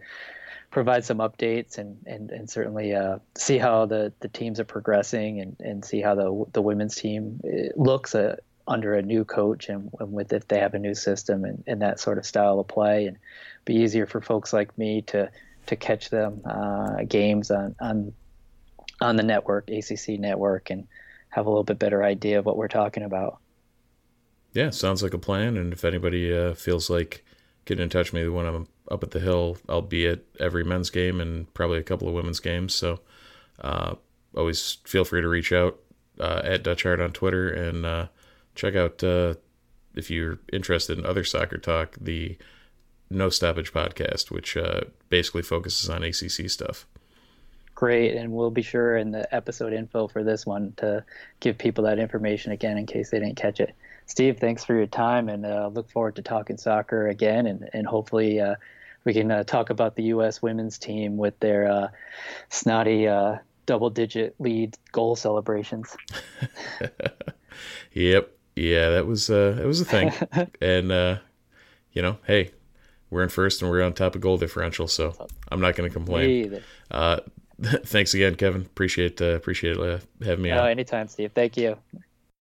provide 0.71 1.05
some 1.05 1.19
updates 1.19 1.77
and 1.77 1.97
and, 2.05 2.31
and 2.31 2.49
certainly 2.49 2.93
uh, 2.93 3.19
see 3.37 3.57
how 3.57 3.85
the, 3.85 4.11
the 4.19 4.27
teams 4.27 4.59
are 4.59 4.65
progressing 4.65 5.39
and, 5.39 5.55
and 5.59 5.85
see 5.85 6.01
how 6.01 6.15
the 6.15 6.45
the 6.53 6.61
women's 6.61 6.95
team 6.95 7.39
uh, 7.45 7.69
looks 7.75 8.15
uh, 8.15 8.35
under 8.67 8.95
a 8.95 9.01
new 9.01 9.23
coach 9.23 9.69
and, 9.69 9.89
and, 9.99 10.11
with 10.11 10.33
if 10.33 10.47
they 10.47 10.59
have 10.59 10.73
a 10.73 10.79
new 10.79 10.93
system 10.93 11.45
and, 11.45 11.63
and 11.67 11.81
that 11.81 11.99
sort 11.99 12.17
of 12.17 12.25
style 12.25 12.59
of 12.59 12.67
play 12.67 13.05
and 13.05 13.17
be 13.63 13.75
easier 13.75 14.05
for 14.05 14.19
folks 14.21 14.51
like 14.51 14.77
me 14.77 15.01
to 15.03 15.29
to 15.67 15.75
catch 15.75 16.09
them 16.09 16.41
uh, 16.45 17.03
games 17.07 17.51
on 17.51 17.75
on 17.79 18.13
on 18.99 19.15
the 19.15 19.23
network 19.23 19.69
ACC 19.69 20.19
network 20.19 20.69
and 20.69 20.87
have 21.29 21.45
a 21.45 21.49
little 21.49 21.63
bit 21.63 21.79
better 21.79 22.03
idea 22.03 22.39
of 22.39 22.45
what 22.45 22.57
we're 22.57 22.67
talking 22.67 23.03
about. 23.03 23.39
Yeah, 24.53 24.69
sounds 24.71 25.03
like 25.03 25.13
a 25.13 25.19
plan. 25.19 25.57
And 25.57 25.73
if 25.73 25.85
anybody 25.85 26.35
uh, 26.35 26.53
feels 26.53 26.89
like 26.89 27.23
getting 27.65 27.83
in 27.83 27.89
touch 27.89 28.11
with 28.11 28.23
me 28.23 28.29
when 28.29 28.45
I'm 28.45 28.67
up 28.89 29.03
at 29.03 29.11
the 29.11 29.19
hill, 29.19 29.57
I'll 29.67 29.81
be 29.81 30.07
at 30.07 30.21
every 30.39 30.63
men's 30.63 30.89
game 30.89 31.19
and 31.19 31.53
probably 31.53 31.77
a 31.77 31.83
couple 31.83 32.07
of 32.07 32.13
women's 32.13 32.39
games. 32.39 32.73
So 32.73 33.01
uh, 33.61 33.95
always 34.35 34.77
feel 34.85 35.05
free 35.05 35.21
to 35.21 35.27
reach 35.27 35.51
out 35.51 35.79
uh, 36.19 36.41
at 36.43 36.63
Dutch 36.63 36.83
Hart 36.83 37.01
on 37.01 37.11
Twitter 37.11 37.49
and 37.49 37.85
uh, 37.85 38.07
check 38.55 38.75
out 38.75 39.03
uh, 39.03 39.35
if 39.95 40.09
you're 40.09 40.39
interested 40.53 40.97
in 40.97 41.05
other 41.05 41.23
soccer 41.23 41.57
talk, 41.57 41.95
the 41.99 42.37
No 43.09 43.29
Stoppage 43.29 43.73
podcast, 43.73 44.31
which 44.31 44.55
uh, 44.55 44.81
basically 45.09 45.41
focuses 45.41 45.89
on 45.89 46.03
ACC 46.03 46.49
stuff. 46.49 46.87
Great, 47.77 48.15
and 48.15 48.31
we'll 48.31 48.49
be 48.49 48.63
sure 48.63 48.97
in 48.97 49.11
the 49.11 49.31
episode 49.35 49.71
info 49.71 50.07
for 50.07 50.23
this 50.23 50.47
one 50.47 50.73
to 50.77 51.05
give 51.39 51.59
people 51.59 51.83
that 51.83 51.99
information 51.99 52.51
again 52.51 52.75
in 52.75 52.87
case 52.87 53.11
they 53.11 53.19
didn't 53.19 53.35
catch 53.35 53.59
it. 53.59 53.75
Steve, 54.07 54.39
thanks 54.39 54.63
for 54.63 54.73
your 54.73 54.87
time, 54.87 55.29
and 55.29 55.45
uh, 55.45 55.69
look 55.71 55.87
forward 55.91 56.15
to 56.15 56.23
talking 56.23 56.57
soccer 56.57 57.07
again, 57.07 57.45
and 57.45 57.69
and 57.73 57.85
hopefully 57.85 58.39
uh, 58.39 58.55
we 59.03 59.13
can 59.13 59.29
uh, 59.29 59.43
talk 59.43 59.69
about 59.69 59.95
the 59.95 60.05
U.S. 60.05 60.41
women's 60.41 60.79
team 60.79 61.17
with 61.17 61.39
their 61.39 61.71
uh, 61.71 61.87
snotty 62.49 63.07
uh, 63.07 63.35
double-digit 63.67 64.33
lead 64.39 64.75
goal 64.91 65.15
celebrations. 65.15 65.95
yep, 67.91 68.35
yeah, 68.55 68.89
that 68.89 69.05
was 69.05 69.29
uh, 69.29 69.51
that 69.55 69.67
was 69.67 69.81
a 69.81 69.85
thing, 69.85 70.11
and 70.61 70.91
uh, 70.91 71.17
you 71.91 72.01
know, 72.01 72.17
hey, 72.25 72.53
we're 73.11 73.21
in 73.21 73.29
first 73.29 73.61
and 73.61 73.69
we're 73.69 73.83
on 73.83 73.93
top 73.93 74.15
of 74.15 74.21
goal 74.21 74.39
differential, 74.39 74.87
so 74.87 75.27
I'm 75.51 75.61
not 75.61 75.75
going 75.75 75.87
to 75.87 75.93
complain. 75.93 76.59
Thanks 77.61 78.13
again, 78.13 78.35
Kevin. 78.35 78.61
Appreciate 78.61 79.21
uh, 79.21 79.35
appreciate 79.35 79.77
uh, 79.77 79.99
having 80.23 80.43
me 80.43 80.51
oh, 80.51 80.61
on. 80.61 80.69
anytime, 80.69 81.07
Steve. 81.07 81.31
Thank 81.33 81.57
you. 81.57 81.77